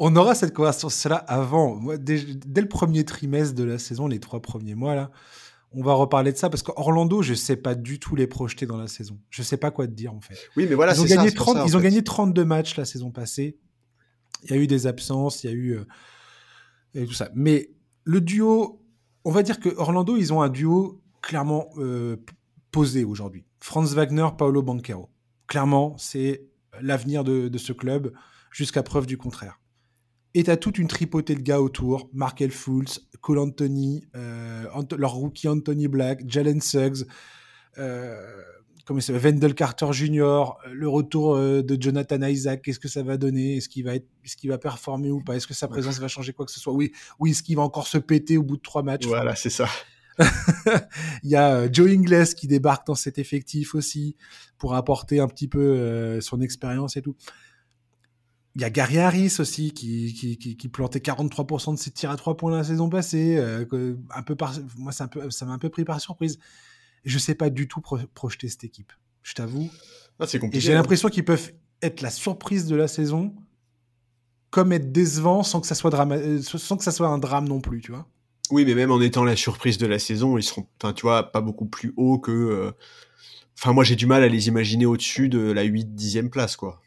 [0.00, 1.76] aura cette conversation-là avant.
[1.76, 5.10] Moi, dès, dès, le premier trimestre de la saison, les trois premiers mois, là,
[5.72, 8.76] on va reparler de ça parce qu'Orlando, je sais pas du tout les projeter dans
[8.76, 9.18] la saison.
[9.30, 10.36] Je sais pas quoi te dire en fait.
[10.56, 13.58] Oui, mais voilà, ils ont gagné 30, ils ont gagné 32 matchs la saison passée.
[14.44, 15.78] Il y a eu des absences, il y a eu
[16.96, 17.30] euh, tout ça.
[17.34, 17.70] Mais
[18.04, 18.82] le duo,
[19.24, 22.16] on va dire que Orlando, ils ont un duo clairement euh,
[22.70, 23.44] posé aujourd'hui.
[23.60, 25.10] Franz Wagner, Paolo Banquero.
[25.46, 26.46] Clairement, c'est
[26.80, 28.12] l'avenir de, de ce club
[28.50, 29.58] jusqu'à preuve du contraire.
[30.34, 32.10] Et t'as toute une tripotée de gars autour.
[32.12, 34.64] Markel Fultz, Cole Anthony, euh,
[34.98, 37.06] leur rookie Anthony Black, Jalen Suggs,
[37.78, 38.20] euh,
[38.84, 43.58] comment Wendell Carter Jr., le retour euh, de Jonathan Isaac, qu'est-ce que ça va donner?
[43.58, 45.36] Est-ce qu'il va, être, qu'il va performer ou pas?
[45.36, 46.72] Est-ce que sa présence va changer quoi que ce soit?
[46.72, 49.06] Oui, oui est-ce qu'il va encore se péter au bout de trois matchs?
[49.06, 49.68] Voilà, c'est ça.
[51.22, 54.16] il y a Joe Ingles qui débarque dans cet effectif aussi
[54.58, 57.16] pour apporter un petit peu son expérience et tout.
[58.56, 62.16] Il y a Gary Harris aussi qui, qui, qui, plantait 43% de ses tirs à
[62.16, 63.36] 3 points la saison passée.
[63.36, 64.54] Euh, un peu par...
[64.78, 66.38] Moi, un peu, ça m'a un peu pris par surprise.
[67.04, 67.80] Je sais pas du tout
[68.14, 68.92] projeter cette équipe.
[69.22, 69.68] Je t'avoue.
[70.20, 70.58] Ah, c'est compliqué.
[70.58, 70.76] Et j'ai hein.
[70.76, 71.52] l'impression qu'ils peuvent
[71.82, 73.34] être la surprise de la saison,
[74.50, 76.16] comme être décevant sans que ça soit, drama...
[76.16, 78.06] Euh, sans que ça soit un drame non plus, tu vois.
[78.50, 81.40] Oui, mais même en étant la surprise de la saison, ils seront, tu vois, pas
[81.40, 82.30] beaucoup plus haut que.
[82.30, 82.72] Euh,
[83.58, 86.82] enfin, moi, j'ai du mal à les imaginer au-dessus de la 8-10e place, quoi.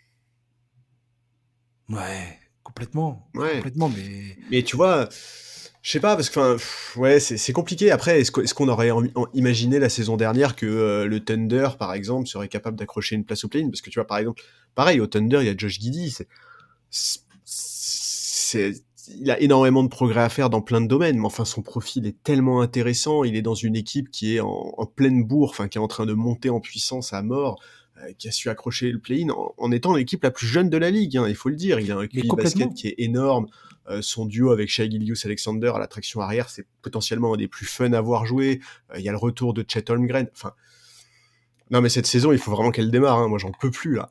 [1.90, 3.30] Ouais, complètement.
[3.56, 4.38] Complètement, mais.
[4.52, 5.08] Mais tu vois,
[5.82, 7.92] je sais pas, parce que, enfin, ouais, c'est compliqué.
[7.92, 8.92] Après, est-ce qu'on aurait
[9.34, 13.46] imaginé la saison dernière que euh, le Thunder, par exemple, serait capable d'accrocher une place
[13.46, 14.44] au play Parce que tu vois, par exemple,
[14.76, 16.14] pareil, au Thunder, il y a Josh Giddy.
[17.46, 18.74] C'est.
[19.20, 22.06] Il a énormément de progrès à faire dans plein de domaines, mais enfin son profil
[22.06, 23.24] est tellement intéressant.
[23.24, 25.88] Il est dans une équipe qui est en, en pleine bourre, enfin qui est en
[25.88, 27.62] train de monter en puissance à mort.
[28.04, 30.92] Euh, qui a su accrocher le play-in en, étant l'équipe la plus jeune de la
[30.92, 31.80] ligue, hein, il faut le dire.
[31.80, 33.48] Il a un QI basket qui est énorme.
[33.90, 37.48] Euh, son duo avec Shai Gillius Alexander à la traction arrière, c'est potentiellement un des
[37.48, 38.60] plus fun à voir jouer.
[38.92, 40.28] Euh, il y a le retour de Chet Holmgren.
[40.34, 40.54] Enfin,
[41.72, 43.18] non, mais cette saison, il faut vraiment qu'elle démarre.
[43.18, 43.30] Hein.
[43.30, 44.10] Moi, j'en peux plus là.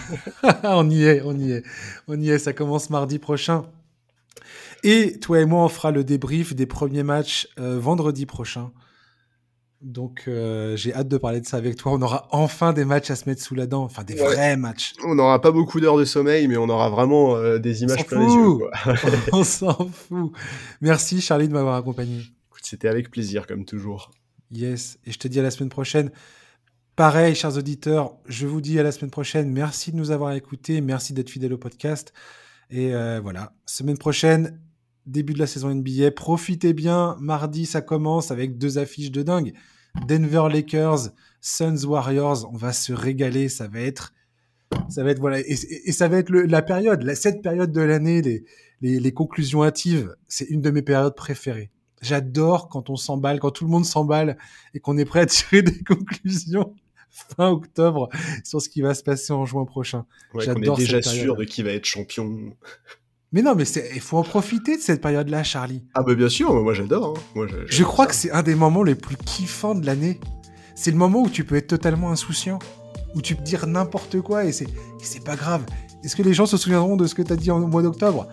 [0.64, 1.62] on y est, on y est,
[2.08, 2.38] on y est.
[2.38, 3.66] Ça commence mardi prochain.
[4.82, 8.72] Et toi et moi, on fera le débrief des premiers matchs vendredi prochain.
[9.80, 11.92] Donc euh, j'ai hâte de parler de ça avec toi.
[11.92, 14.94] On aura enfin des matchs à se mettre sous la dent, enfin des vrais matchs.
[15.04, 18.26] On n'aura pas beaucoup d'heures de sommeil, mais on aura vraiment euh, des images plein
[18.26, 19.28] les yeux.
[19.32, 20.32] on s'en fout.
[20.80, 22.22] Merci Charlie de m'avoir accompagné.
[22.60, 24.10] C'était avec plaisir comme toujours.
[24.50, 26.10] Yes, et je te dis à la semaine prochaine.
[26.96, 29.52] Pareil, chers auditeurs, je vous dis à la semaine prochaine.
[29.52, 32.12] Merci de nous avoir écoutés, merci d'être fidèles au podcast.
[32.70, 34.60] Et euh, voilà, semaine prochaine,
[35.08, 36.10] début de la saison NBA.
[36.12, 37.16] Profitez bien.
[37.20, 39.52] Mardi, ça commence avec deux affiches de dingue.
[40.06, 42.48] Denver Lakers, Suns Warriors.
[42.52, 43.48] On va se régaler.
[43.48, 44.14] Ça va être,
[44.88, 45.56] ça va être voilà, et,
[45.92, 50.14] ça va être la période, la, cette période de l'année, les, les, conclusions hâtives.
[50.28, 51.70] C'est une de mes périodes préférées.
[52.00, 54.38] J'adore quand on s'emballe, quand tout le monde s'emballe
[54.74, 56.74] et qu'on est prêt à tirer des conclusions
[57.10, 58.08] fin octobre
[58.44, 60.06] sur ce qui va se passer en juin prochain.
[60.34, 62.56] Ouais, J'adore est déjà sûr de qui va être champion.
[63.32, 63.64] Mais non, mais
[63.94, 65.82] il faut en profiter de cette période-là, Charlie.
[65.94, 67.14] Ah bah bien sûr, moi j'adore.
[67.16, 67.20] Hein.
[67.34, 70.18] Moi, je crois que c'est un des moments les plus kiffants de l'année.
[70.74, 72.58] C'est le moment où tu peux être totalement insouciant,
[73.14, 75.62] où tu peux dire n'importe quoi et c'est pas grave.
[76.04, 78.28] Est-ce que les gens se souviendront de ce que tu as dit en mois d'octobre?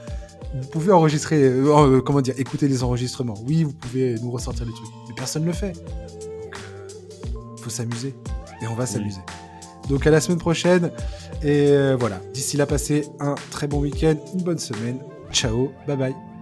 [0.54, 3.36] Vous pouvez enregistrer, euh, euh, comment dire, écouter les enregistrements.
[3.46, 5.74] Oui, vous pouvez nous ressortir les trucs, mais personne ne le fait.
[5.74, 8.16] Donc, euh, faut s'amuser
[8.62, 9.20] et on va s'amuser.
[9.90, 10.92] Donc à la semaine prochaine.
[11.44, 15.00] Et euh, voilà, d'ici là, passez un très bon week-end, une bonne semaine.
[15.32, 16.35] Ciao, bye bye.